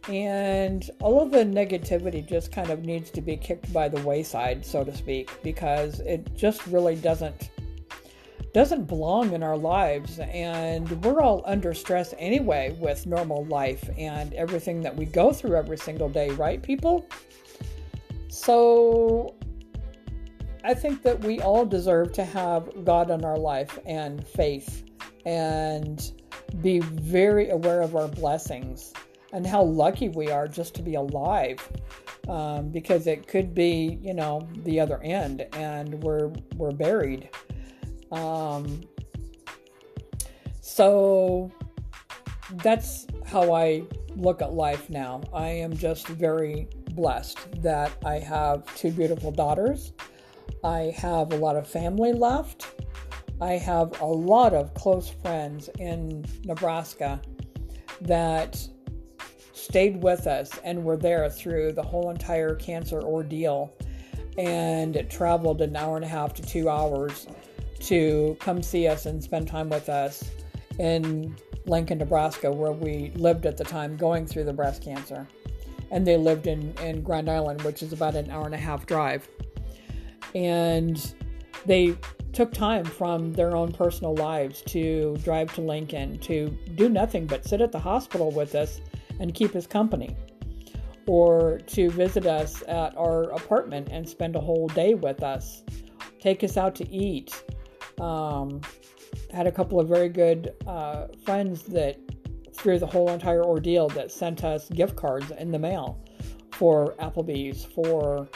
And 0.06 0.90
all 1.00 1.22
of 1.22 1.30
the 1.30 1.46
negativity 1.46 2.26
just 2.28 2.52
kind 2.52 2.68
of 2.68 2.84
needs 2.84 3.10
to 3.12 3.22
be 3.22 3.38
kicked 3.38 3.72
by 3.72 3.88
the 3.88 4.02
wayside, 4.02 4.66
so 4.66 4.84
to 4.84 4.94
speak, 4.94 5.30
because 5.42 6.00
it 6.00 6.36
just 6.36 6.66
really 6.66 6.94
doesn't 6.96 7.48
doesn't 8.52 8.84
belong 8.84 9.32
in 9.32 9.42
our 9.42 9.56
lives 9.56 10.18
and 10.18 11.02
we're 11.02 11.22
all 11.22 11.42
under 11.46 11.72
stress 11.72 12.12
anyway 12.18 12.76
with 12.78 13.06
normal 13.06 13.46
life 13.46 13.88
and 13.96 14.34
everything 14.34 14.82
that 14.82 14.94
we 14.94 15.06
go 15.06 15.32
through 15.32 15.56
every 15.56 15.78
single 15.78 16.10
day 16.10 16.28
right 16.32 16.62
people 16.62 17.08
so 18.28 19.34
i 20.64 20.74
think 20.74 21.02
that 21.02 21.20
we 21.20 21.40
all 21.40 21.64
deserve 21.64 22.12
to 22.12 22.24
have 22.24 22.68
god 22.84 23.10
in 23.10 23.24
our 23.24 23.38
life 23.38 23.78
and 23.86 24.26
faith 24.26 24.84
and 25.24 26.12
be 26.60 26.80
very 26.80 27.50
aware 27.50 27.80
of 27.80 27.96
our 27.96 28.08
blessings 28.08 28.92
and 29.32 29.46
how 29.46 29.62
lucky 29.62 30.08
we 30.08 30.30
are 30.30 30.46
just 30.46 30.74
to 30.74 30.82
be 30.82 30.94
alive 30.94 31.58
um, 32.28 32.68
because 32.68 33.06
it 33.06 33.26
could 33.26 33.54
be 33.54 33.98
you 34.02 34.14
know 34.14 34.46
the 34.64 34.78
other 34.78 35.00
end 35.02 35.46
and 35.52 36.02
we're 36.02 36.30
we're 36.56 36.72
buried 36.72 37.28
um, 38.12 38.82
so 40.60 41.50
that's 42.56 43.06
how 43.26 43.52
I 43.52 43.84
look 44.16 44.42
at 44.42 44.52
life 44.52 44.90
now. 44.90 45.22
I 45.32 45.48
am 45.48 45.76
just 45.76 46.06
very 46.06 46.68
blessed 46.90 47.62
that 47.62 47.92
I 48.04 48.18
have 48.18 48.64
two 48.76 48.90
beautiful 48.90 49.30
daughters. 49.30 49.92
I 50.64 50.95
have 50.97 51.32
a 51.32 51.36
lot 51.36 51.57
of 51.57 51.66
family 51.66 52.12
left. 52.12 52.74
I 53.40 53.53
have 53.53 54.01
a 54.01 54.07
lot 54.07 54.55
of 54.55 54.72
close 54.74 55.09
friends 55.09 55.68
in 55.78 56.24
Nebraska 56.45 57.20
that 58.03 58.64
stayed 59.53 60.03
with 60.03 60.26
us 60.26 60.51
and 60.64 60.84
were 60.84 60.97
there 60.97 61.28
through 61.28 61.72
the 61.72 61.82
whole 61.82 62.11
entire 62.11 62.55
cancer 62.55 63.01
ordeal 63.03 63.74
and 64.38 65.07
traveled 65.11 65.61
an 65.61 65.76
hour 65.76 65.97
and 65.97 66.05
a 66.05 66.09
half 66.09 66.34
to 66.34 66.43
two 66.43 66.68
hours 66.68 67.26
to 67.80 68.36
come 68.40 68.62
see 68.62 68.86
us 68.86 69.07
and 69.07 69.22
spend 69.22 69.49
time 69.49 69.68
with 69.68 69.88
us 69.88 70.30
in 70.78 71.34
Lincoln, 71.66 71.99
Nebraska, 71.99 72.51
where 72.51 72.72
we 72.72 73.11
lived 73.14 73.47
at 73.47 73.57
the 73.57 73.64
time 73.64 73.97
going 73.97 74.26
through 74.26 74.45
the 74.45 74.53
breast 74.53 74.82
cancer. 74.82 75.26
And 75.90 76.07
they 76.07 76.16
lived 76.16 76.47
in, 76.47 76.72
in 76.82 77.03
Grand 77.03 77.28
Island, 77.28 77.62
which 77.62 77.82
is 77.82 77.93
about 77.93 78.14
an 78.14 78.30
hour 78.30 78.47
and 78.47 78.55
a 78.55 78.59
half 78.59 78.86
drive. 78.86 79.28
And 80.34 81.14
they 81.66 81.96
took 82.32 82.52
time 82.52 82.84
from 82.84 83.32
their 83.32 83.54
own 83.54 83.72
personal 83.72 84.14
lives 84.14 84.62
to 84.62 85.16
drive 85.22 85.54
to 85.54 85.60
Lincoln 85.60 86.18
to 86.20 86.48
do 86.74 86.88
nothing 86.88 87.26
but 87.26 87.44
sit 87.44 87.60
at 87.60 87.72
the 87.72 87.78
hospital 87.78 88.30
with 88.30 88.54
us 88.54 88.80
and 89.20 89.34
keep 89.34 89.54
us 89.54 89.66
company, 89.66 90.16
or 91.06 91.58
to 91.66 91.90
visit 91.90 92.26
us 92.26 92.62
at 92.66 92.96
our 92.96 93.24
apartment 93.24 93.88
and 93.90 94.08
spend 94.08 94.34
a 94.34 94.40
whole 94.40 94.68
day 94.68 94.94
with 94.94 95.22
us, 95.22 95.62
take 96.20 96.42
us 96.42 96.56
out 96.56 96.74
to 96.76 96.88
eat, 96.90 97.44
um, 98.00 98.60
had 99.30 99.46
a 99.46 99.52
couple 99.52 99.78
of 99.78 99.86
very 99.86 100.08
good 100.08 100.54
uh, 100.66 101.08
friends 101.24 101.64
that, 101.64 101.98
through 102.54 102.78
the 102.78 102.86
whole 102.86 103.10
entire 103.10 103.44
ordeal, 103.44 103.88
that 103.88 104.10
sent 104.10 104.42
us 104.42 104.68
gift 104.70 104.96
cards 104.96 105.30
in 105.32 105.50
the 105.50 105.58
mail 105.58 106.02
for 106.52 106.94
Applebee's, 106.94 107.64
for 107.64 108.28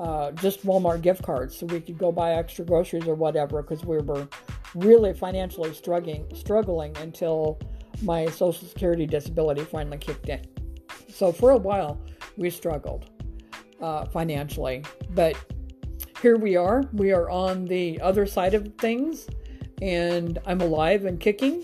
uh, 0.00 0.32
just 0.32 0.66
Walmart 0.66 1.02
gift 1.02 1.22
cards, 1.22 1.56
so 1.56 1.66
we 1.66 1.80
could 1.80 1.98
go 1.98 2.10
buy 2.10 2.34
extra 2.34 2.64
groceries 2.64 3.06
or 3.06 3.14
whatever, 3.14 3.62
because 3.62 3.84
we 3.84 3.98
were 3.98 4.28
really 4.74 5.12
financially 5.12 5.72
struggling, 5.72 6.26
struggling 6.34 6.96
until 6.98 7.58
my 8.02 8.26
Social 8.26 8.66
Security 8.66 9.06
disability 9.06 9.62
finally 9.62 9.98
kicked 9.98 10.28
in. 10.28 10.44
So 11.08 11.30
for 11.30 11.52
a 11.52 11.56
while, 11.56 12.00
we 12.36 12.50
struggled 12.50 13.06
uh, 13.80 14.06
financially, 14.06 14.82
but 15.10 15.36
here 16.20 16.36
we 16.36 16.56
are. 16.56 16.82
We 16.92 17.12
are 17.12 17.30
on 17.30 17.66
the 17.66 18.00
other 18.00 18.26
side 18.26 18.54
of 18.54 18.74
things, 18.78 19.28
and 19.80 20.38
I'm 20.46 20.60
alive 20.60 21.04
and 21.04 21.20
kicking, 21.20 21.62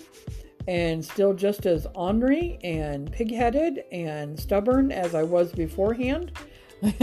and 0.69 1.05
still 1.05 1.35
just 1.35 1.67
as 1.67 1.87
ornery 1.95 2.59
and 2.63 3.11
pigheaded 3.11 3.83
and 3.91 4.39
stubborn 4.39 4.93
as 4.93 5.15
I 5.15 5.23
was 5.23 5.51
beforehand. 5.51 6.33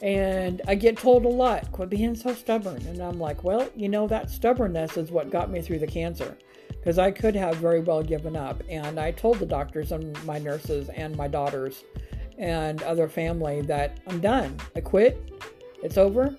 and 0.00 0.62
I 0.68 0.74
get 0.74 0.96
told 0.96 1.24
a 1.24 1.28
lot, 1.28 1.70
quit 1.72 1.90
being 1.90 2.14
so 2.14 2.32
stubborn. 2.34 2.80
And 2.86 3.00
I'm 3.00 3.18
like, 3.18 3.42
well, 3.42 3.68
you 3.74 3.88
know, 3.88 4.06
that 4.08 4.30
stubbornness 4.30 4.96
is 4.96 5.10
what 5.10 5.30
got 5.30 5.50
me 5.50 5.60
through 5.60 5.80
the 5.80 5.86
cancer 5.86 6.36
because 6.68 6.98
I 6.98 7.10
could 7.10 7.34
have 7.34 7.56
very 7.56 7.80
well 7.80 8.02
given 8.02 8.36
up. 8.36 8.62
And 8.68 9.00
I 9.00 9.10
told 9.10 9.38
the 9.38 9.46
doctors 9.46 9.92
and 9.92 10.24
my 10.24 10.38
nurses 10.38 10.88
and 10.90 11.16
my 11.16 11.26
daughters 11.26 11.84
and 12.38 12.82
other 12.82 13.08
family 13.08 13.62
that 13.62 13.98
I'm 14.06 14.20
done. 14.20 14.56
I 14.76 14.80
quit. 14.80 15.32
It's 15.82 15.98
over. 15.98 16.36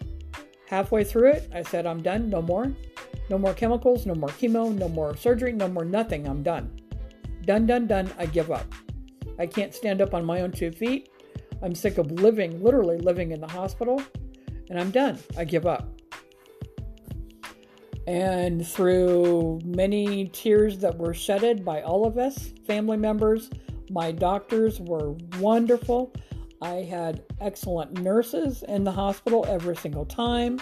Halfway 0.68 1.04
through 1.04 1.32
it, 1.32 1.50
I 1.54 1.64
said, 1.64 1.86
I'm 1.86 2.02
done, 2.02 2.30
no 2.30 2.42
more. 2.42 2.72
No 3.30 3.38
more 3.38 3.54
chemicals, 3.54 4.06
no 4.06 4.16
more 4.16 4.30
chemo, 4.30 4.74
no 4.74 4.88
more 4.88 5.16
surgery, 5.16 5.52
no 5.52 5.68
more 5.68 5.86
nothing. 5.86 6.28
I'm 6.28 6.44
done. 6.44 6.80
Done, 7.44 7.66
done, 7.66 7.88
done. 7.88 8.12
I 8.18 8.26
give 8.26 8.52
up. 8.52 8.66
I 9.38 9.46
can't 9.46 9.74
stand 9.74 10.02
up 10.02 10.14
on 10.14 10.26
my 10.26 10.42
own 10.42 10.52
two 10.52 10.72
feet. 10.72 11.10
I'm 11.62 11.76
sick 11.76 11.98
of 11.98 12.12
living, 12.12 12.64
literally 12.64 12.98
living 12.98 13.32
in 13.32 13.42
the 13.42 13.48
hospital, 13.48 14.02
and 14.70 14.80
I'm 14.80 14.92
done. 14.92 15.20
I 15.38 15.44
give 15.46 15.66
up. 15.66 15.88
And 18.08 18.66
through 18.68 19.60
many 19.64 20.30
tears 20.30 20.80
that 20.80 20.98
were 20.98 21.14
shedded 21.14 21.64
by 21.64 21.82
all 21.82 22.06
of 22.06 22.18
us, 22.18 22.54
family 22.66 22.98
members, 22.98 23.50
my 23.92 24.12
doctors 24.12 24.80
were 24.80 25.12
wonderful. 25.40 26.14
I 26.62 26.84
had 26.90 27.24
excellent 27.40 28.02
nurses 28.02 28.64
in 28.68 28.84
the 28.84 28.92
hospital 28.92 29.46
every 29.48 29.76
single 29.76 30.06
time. 30.06 30.60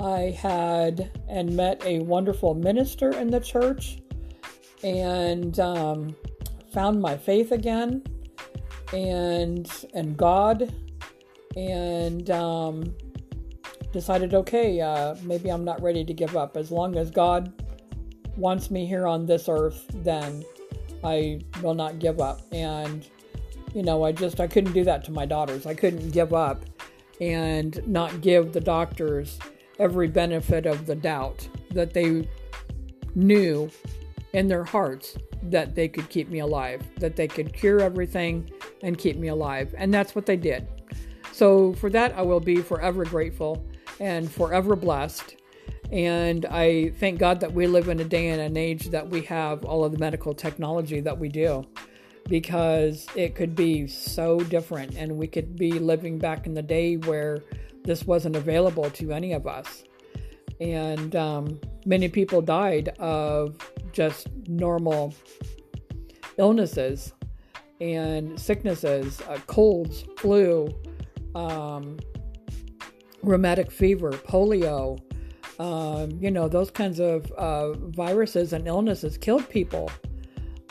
I 0.00 0.36
had 0.38 1.10
and 1.28 1.56
met 1.56 1.82
a 1.84 2.00
wonderful 2.00 2.54
minister 2.54 3.10
in 3.10 3.28
the 3.28 3.40
church 3.40 3.98
and 4.82 5.58
um, 5.58 6.14
found 6.72 7.00
my 7.00 7.16
faith 7.16 7.50
again 7.50 8.02
and 8.92 9.70
and 9.94 10.16
God 10.16 10.72
and 11.56 12.30
um, 12.30 12.94
decided 13.92 14.34
okay 14.34 14.80
uh, 14.80 15.14
maybe 15.22 15.50
I'm 15.50 15.64
not 15.64 15.82
ready 15.82 16.04
to 16.04 16.14
give 16.14 16.36
up 16.36 16.56
as 16.56 16.70
long 16.70 16.96
as 16.96 17.10
God 17.10 17.52
wants 18.36 18.70
me 18.70 18.86
here 18.86 19.06
on 19.06 19.26
this 19.26 19.48
earth 19.48 19.84
then 19.94 20.44
I 21.02 21.40
will 21.62 21.74
not 21.74 21.98
give 21.98 22.20
up 22.20 22.40
and 22.52 23.06
you 23.74 23.82
know, 23.82 24.02
I 24.04 24.12
just 24.12 24.40
I 24.40 24.46
couldn't 24.46 24.72
do 24.72 24.84
that 24.84 25.04
to 25.04 25.12
my 25.12 25.26
daughters. 25.26 25.66
I 25.66 25.74
couldn't 25.74 26.10
give 26.10 26.32
up 26.32 26.64
and 27.20 27.80
not 27.86 28.20
give 28.20 28.52
the 28.52 28.60
doctors 28.60 29.38
every 29.78 30.08
benefit 30.08 30.66
of 30.66 30.86
the 30.86 30.94
doubt 30.94 31.48
that 31.70 31.92
they 31.92 32.28
knew 33.14 33.70
in 34.32 34.48
their 34.48 34.64
hearts 34.64 35.16
that 35.44 35.74
they 35.74 35.88
could 35.88 36.08
keep 36.08 36.28
me 36.28 36.40
alive, 36.40 36.82
that 36.96 37.16
they 37.16 37.28
could 37.28 37.52
cure 37.52 37.80
everything 37.80 38.50
and 38.82 38.98
keep 38.98 39.16
me 39.16 39.28
alive. 39.28 39.74
And 39.78 39.92
that's 39.92 40.14
what 40.14 40.26
they 40.26 40.36
did. 40.36 40.66
So 41.32 41.72
for 41.74 41.90
that, 41.90 42.14
I 42.16 42.22
will 42.22 42.40
be 42.40 42.56
forever 42.56 43.04
grateful 43.04 43.64
and 44.00 44.30
forever 44.30 44.76
blessed. 44.76 45.36
And 45.90 46.44
I 46.46 46.90
thank 46.98 47.18
God 47.18 47.40
that 47.40 47.52
we 47.52 47.66
live 47.66 47.88
in 47.88 48.00
a 48.00 48.04
day 48.04 48.28
and 48.28 48.40
an 48.40 48.56
age 48.56 48.90
that 48.90 49.08
we 49.08 49.22
have 49.22 49.64
all 49.64 49.84
of 49.84 49.92
the 49.92 49.98
medical 49.98 50.34
technology 50.34 51.00
that 51.00 51.18
we 51.18 51.28
do 51.28 51.64
because 52.28 53.06
it 53.14 53.34
could 53.34 53.54
be 53.54 53.86
so 53.86 54.38
different 54.40 54.94
and 54.96 55.16
we 55.16 55.26
could 55.26 55.56
be 55.56 55.72
living 55.72 56.18
back 56.18 56.46
in 56.46 56.52
the 56.52 56.62
day 56.62 56.96
where 56.96 57.42
this 57.84 58.04
wasn't 58.04 58.36
available 58.36 58.90
to 58.90 59.12
any 59.12 59.32
of 59.32 59.46
us. 59.46 59.84
And 60.60 61.16
um, 61.16 61.60
many 61.86 62.08
people 62.08 62.42
died 62.42 62.90
of 62.98 63.56
just 64.02 64.22
normal 64.46 65.02
illnesses 66.36 66.98
and 67.80 68.24
sicknesses, 68.38 69.20
uh, 69.22 69.38
colds, 69.46 69.96
flu, 70.18 70.68
um, 71.34 71.98
rheumatic 73.22 73.68
fever, 73.80 74.12
polio, 74.30 74.80
Um, 75.58 76.06
you 76.24 76.30
know, 76.30 76.46
those 76.48 76.70
kinds 76.70 77.00
of 77.00 77.18
uh, 77.32 77.72
viruses 78.02 78.52
and 78.52 78.62
illnesses 78.68 79.18
killed 79.18 79.46
people 79.58 79.90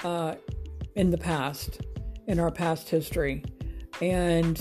uh, 0.05 0.36
in 0.95 1.07
the 1.11 1.17
past, 1.17 1.82
in 2.28 2.39
our 2.39 2.51
past 2.51 2.89
history. 2.97 3.43
And 4.01 4.57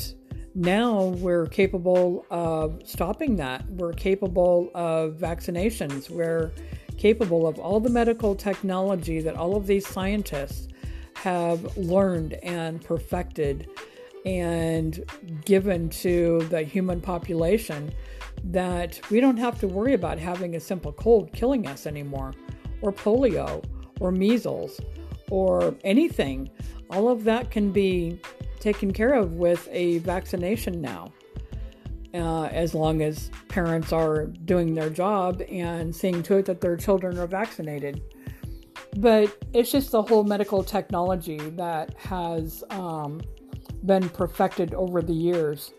now 0.55 1.15
we're 1.25 1.47
capable 1.47 2.27
of 2.29 2.83
stopping 2.85 3.37
that. 3.37 3.61
We're 3.81 3.93
capable 4.11 4.59
of 4.75 5.15
vaccinations. 5.31 6.11
We're 6.11 6.51
capable 6.97 7.47
of 7.47 7.59
all 7.59 7.81
the 7.81 7.91
medical 7.91 8.35
technology 8.35 9.21
that 9.21 9.37
all 9.37 9.57
of 9.57 9.67
these 9.67 9.87
scientists 9.87 10.69
have 11.15 11.77
learned 11.77 12.35
and 12.43 12.83
perfected 12.83 13.69
and 14.25 15.05
given 15.45 15.89
to 15.89 16.41
the 16.51 16.63
human 16.63 17.01
population 17.01 17.93
that 18.45 19.01
we 19.11 19.21
don't 19.21 19.37
have 19.37 19.59
to 19.61 19.69
worry 19.69 19.95
about 19.95 20.19
having 20.19 20.57
a 20.57 20.61
simple 20.61 20.93
cold 20.93 21.33
killing 21.33 21.67
us 21.67 21.87
anymore, 21.87 22.35
or 22.83 22.93
polio, 22.93 23.65
or 24.01 24.11
measles, 24.11 24.81
or 25.31 25.75
anything. 25.85 26.51
All 26.91 27.09
of 27.09 27.25
that 27.25 27.51
can 27.51 27.73
be 27.73 28.21
taken 28.61 28.93
care 28.93 29.15
of 29.15 29.35
with 29.35 29.69
a 29.71 29.99
vaccination 29.99 30.81
now, 30.81 31.13
uh, 32.17 32.45
as 32.47 32.75
long 32.75 33.03
as 33.03 33.31
parents 33.49 33.93
are 33.93 34.27
doing 34.27 34.75
their 34.75 34.91
job 34.91 35.43
and 35.51 35.95
seeing 35.95 36.23
to 36.25 36.39
it 36.39 36.47
that 36.47 36.61
their 36.61 36.77
children 36.77 37.19
are 37.19 37.27
vaccinated. 37.27 38.03
But 38.97 39.37
it's 39.53 39.71
just 39.71 39.91
the 39.91 40.03
whole 40.03 40.25
medical 40.25 40.65
technology 40.65 41.39
that 41.51 41.95
has 41.99 42.65
um, 42.71 43.21
been 43.85 44.09
perfected 44.09 44.73
over 44.75 45.03
the 45.03 45.13
years. 45.13 45.73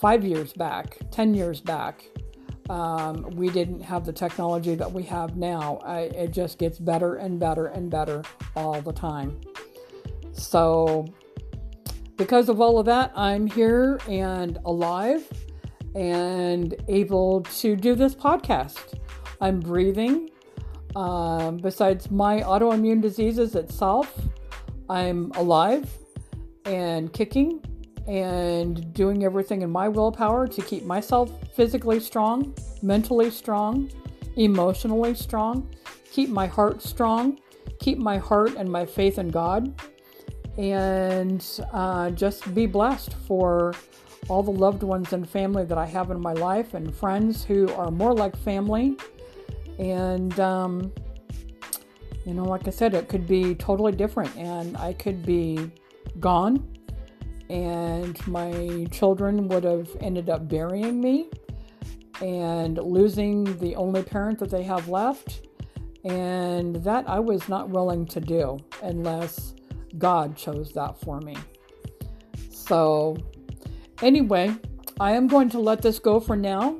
Five 0.00 0.24
years 0.24 0.52
back, 0.52 0.98
10 1.10 1.34
years 1.34 1.60
back, 1.60 2.04
um, 2.68 3.30
we 3.36 3.48
didn't 3.48 3.80
have 3.80 4.04
the 4.04 4.12
technology 4.12 4.74
that 4.74 4.90
we 4.90 5.04
have 5.04 5.36
now. 5.36 5.76
I, 5.84 6.00
it 6.00 6.32
just 6.32 6.58
gets 6.58 6.78
better 6.78 7.16
and 7.16 7.38
better 7.38 7.66
and 7.66 7.88
better 7.88 8.22
all 8.56 8.80
the 8.82 8.92
time. 8.92 9.40
So, 10.32 11.06
because 12.16 12.48
of 12.48 12.60
all 12.60 12.78
of 12.78 12.86
that, 12.86 13.12
I'm 13.14 13.46
here 13.46 14.00
and 14.08 14.58
alive 14.64 15.26
and 15.96 16.74
able 16.88 17.40
to 17.42 17.74
do 17.74 17.94
this 17.94 18.14
podcast. 18.14 19.00
I'm 19.40 19.60
breathing. 19.60 20.30
Um, 20.94 21.56
besides 21.56 22.10
my 22.10 22.42
autoimmune 22.42 23.00
diseases 23.00 23.54
itself, 23.54 24.18
I'm 24.88 25.32
alive 25.32 25.90
and 26.64 27.12
kicking 27.12 27.62
and 28.06 28.92
doing 28.92 29.24
everything 29.24 29.62
in 29.62 29.70
my 29.70 29.88
willpower 29.88 30.46
to 30.46 30.62
keep 30.62 30.84
myself 30.84 31.30
physically 31.54 31.98
strong, 31.98 32.54
mentally 32.82 33.30
strong, 33.30 33.90
emotionally 34.36 35.14
strong, 35.14 35.68
keep 36.12 36.28
my 36.28 36.46
heart 36.46 36.82
strong, 36.82 37.38
keep 37.80 37.98
my 37.98 38.18
heart 38.18 38.54
and 38.56 38.70
my 38.70 38.86
faith 38.86 39.18
in 39.18 39.28
God, 39.28 39.82
and 40.56 41.44
uh, 41.72 42.10
just 42.10 42.54
be 42.54 42.66
blessed 42.66 43.14
for 43.26 43.74
all 44.28 44.42
the 44.42 44.50
loved 44.50 44.82
ones 44.82 45.12
and 45.12 45.28
family 45.28 45.64
that 45.64 45.78
I 45.78 45.86
have 45.86 46.10
in 46.10 46.20
my 46.20 46.32
life 46.32 46.74
and 46.74 46.94
friends 46.94 47.44
who 47.44 47.68
are 47.74 47.90
more 47.90 48.14
like 48.14 48.36
family. 48.36 48.96
And, 49.78 50.38
um, 50.40 50.92
you 52.24 52.34
know, 52.34 52.44
like 52.44 52.66
I 52.66 52.70
said, 52.70 52.94
it 52.94 53.08
could 53.08 53.26
be 53.26 53.54
totally 53.54 53.92
different, 53.92 54.34
and 54.36 54.76
I 54.76 54.94
could 54.94 55.24
be 55.24 55.70
gone, 56.18 56.66
and 57.50 58.26
my 58.26 58.86
children 58.90 59.48
would 59.48 59.64
have 59.64 59.88
ended 60.00 60.28
up 60.28 60.48
burying 60.48 61.00
me 61.00 61.28
and 62.20 62.78
losing 62.78 63.56
the 63.58 63.76
only 63.76 64.02
parent 64.02 64.38
that 64.40 64.50
they 64.50 64.62
have 64.64 64.88
left. 64.88 65.42
And 66.04 66.76
that 66.84 67.08
I 67.08 67.18
was 67.18 67.48
not 67.48 67.68
willing 67.68 68.06
to 68.06 68.20
do 68.20 68.58
unless 68.80 69.54
God 69.98 70.36
chose 70.36 70.72
that 70.74 71.00
for 71.00 71.20
me. 71.20 71.36
So, 72.48 73.16
anyway, 74.02 74.54
I 75.00 75.12
am 75.12 75.26
going 75.26 75.48
to 75.50 75.58
let 75.58 75.82
this 75.82 75.98
go 75.98 76.20
for 76.20 76.36
now 76.36 76.78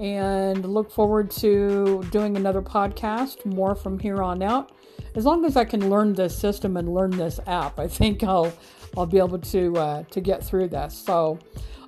and 0.00 0.64
look 0.64 0.90
forward 0.90 1.30
to 1.30 2.04
doing 2.10 2.36
another 2.36 2.62
podcast 2.62 3.44
more 3.44 3.74
from 3.74 3.98
here 3.98 4.22
on 4.22 4.42
out. 4.42 4.72
As 5.16 5.24
long 5.24 5.44
as 5.44 5.56
I 5.56 5.64
can 5.64 5.90
learn 5.90 6.12
this 6.12 6.36
system 6.38 6.76
and 6.76 6.92
learn 6.94 7.10
this 7.10 7.40
app, 7.46 7.78
I 7.78 7.88
think 7.88 8.22
I'll 8.22 8.52
I'll 8.96 9.06
be 9.06 9.18
able 9.18 9.38
to 9.38 9.76
uh, 9.76 10.02
to 10.04 10.20
get 10.20 10.44
through 10.44 10.68
this. 10.68 10.94
So, 10.96 11.38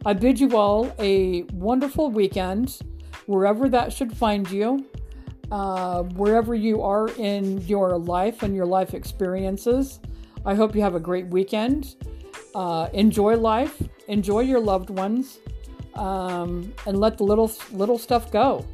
I 0.05 0.13
bid 0.13 0.41
you 0.41 0.57
all 0.57 0.93
a 0.99 1.43
wonderful 1.53 2.11
weekend, 2.11 2.81
wherever 3.27 3.69
that 3.69 3.93
should 3.93 4.17
find 4.17 4.51
you, 4.51 4.85
uh, 5.53 6.03
wherever 6.03 6.55
you 6.55 6.83
are 6.83 7.09
in 7.11 7.61
your 7.67 7.97
life 7.99 8.43
and 8.43 8.55
your 8.57 8.67
life 8.67 8.95
experiences. 8.95 10.01
I 10.45 10.55
hope 10.55 10.75
you 10.75 10.81
have 10.81 10.95
a 10.95 11.01
great 11.01 11.27
weekend. 11.27 11.97
Uh, 12.55 12.89
enjoy 12.93 13.37
life, 13.37 13.81
enjoy 14.09 14.41
your 14.41 14.61
loved 14.61 14.91
ones, 14.91 15.39
um, 15.95 16.73
and 16.87 16.99
let 16.99 17.19
the 17.19 17.25
little 17.25 17.51
little 17.73 17.99
stuff 17.99 18.31
go. 18.33 18.65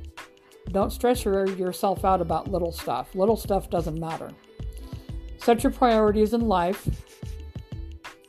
Don't 0.72 0.92
stress 0.92 1.24
your, 1.24 1.46
yourself 1.50 2.04
out 2.04 2.20
about 2.20 2.50
little 2.50 2.72
stuff. 2.72 3.14
Little 3.14 3.36
stuff 3.36 3.70
doesn't 3.70 3.98
matter. 3.98 4.30
Set 5.38 5.62
your 5.62 5.72
priorities 5.72 6.34
in 6.34 6.40
life. 6.42 6.88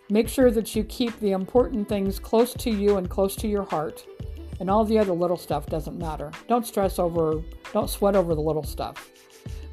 Make 0.09 0.29
sure 0.29 0.51
that 0.51 0.75
you 0.75 0.83
keep 0.83 1.19
the 1.19 1.31
important 1.31 1.89
things 1.89 2.19
close 2.19 2.53
to 2.53 2.69
you 2.69 2.97
and 2.97 3.09
close 3.09 3.35
to 3.37 3.47
your 3.47 3.63
heart. 3.63 4.05
And 4.59 4.69
all 4.69 4.85
the 4.85 4.97
other 4.97 5.13
little 5.13 5.37
stuff 5.37 5.65
doesn't 5.67 5.97
matter. 5.97 6.31
Don't 6.47 6.65
stress 6.65 6.99
over, 6.99 7.41
don't 7.73 7.89
sweat 7.89 8.15
over 8.15 8.33
the 8.33 8.41
little 8.41 8.63
stuff. 8.63 9.09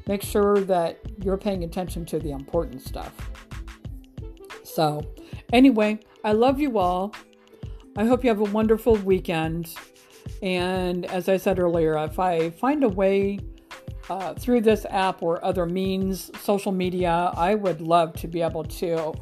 Make 0.07 0.21
sure 0.21 0.59
that 0.61 0.99
you're 1.23 1.37
paying 1.37 1.63
attention 1.63 2.05
to 2.07 2.19
the 2.19 2.31
important 2.31 2.81
stuff. 2.81 3.13
So, 4.63 5.01
anyway, 5.55 5.97
I 6.23 6.33
love 6.33 6.59
you 6.59 6.77
all. 6.77 7.15
I 7.95 8.05
hope 8.05 8.23
you 8.23 8.29
have 8.29 8.41
a 8.41 8.51
wonderful 8.51 8.97
weekend. 8.97 9.73
And 10.41 11.05
as 11.05 11.29
I 11.29 11.37
said 11.37 11.59
earlier, 11.59 11.97
if 11.97 12.19
I 12.19 12.49
find 12.49 12.83
a 12.83 12.89
way 12.89 13.39
uh, 14.09 14.33
through 14.33 14.61
this 14.61 14.85
app 14.89 15.23
or 15.23 15.43
other 15.43 15.65
means, 15.65 16.29
social 16.41 16.73
media, 16.73 17.31
I 17.35 17.55
would 17.55 17.79
love 17.79 18.13
to 18.17 18.27
be 18.27 18.41
able 18.41 18.65
to 18.65 19.13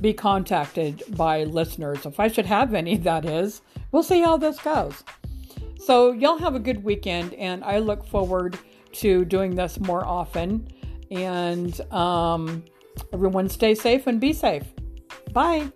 be 0.00 0.14
contacted 0.14 1.02
by 1.16 1.44
listeners. 1.44 2.06
If 2.06 2.20
I 2.20 2.28
should 2.28 2.46
have 2.46 2.72
any, 2.72 2.96
that 3.08 3.24
is. 3.24 3.62
We'll 3.90 4.04
see 4.04 4.20
how 4.20 4.36
this 4.36 4.60
goes. 4.60 5.02
So, 5.78 6.12
y'all 6.12 6.38
have 6.38 6.54
a 6.54 6.60
good 6.60 6.84
weekend, 6.84 7.34
and 7.34 7.64
I 7.64 7.78
look 7.78 8.06
forward 8.06 8.58
to 8.92 9.24
doing 9.24 9.56
this 9.56 9.80
more 9.80 10.04
often. 10.04 10.68
And 11.10 11.80
um, 11.92 12.62
everyone 13.12 13.48
stay 13.48 13.74
safe 13.74 14.06
and 14.06 14.20
be 14.20 14.32
safe. 14.32 14.64
Bye. 15.32 15.70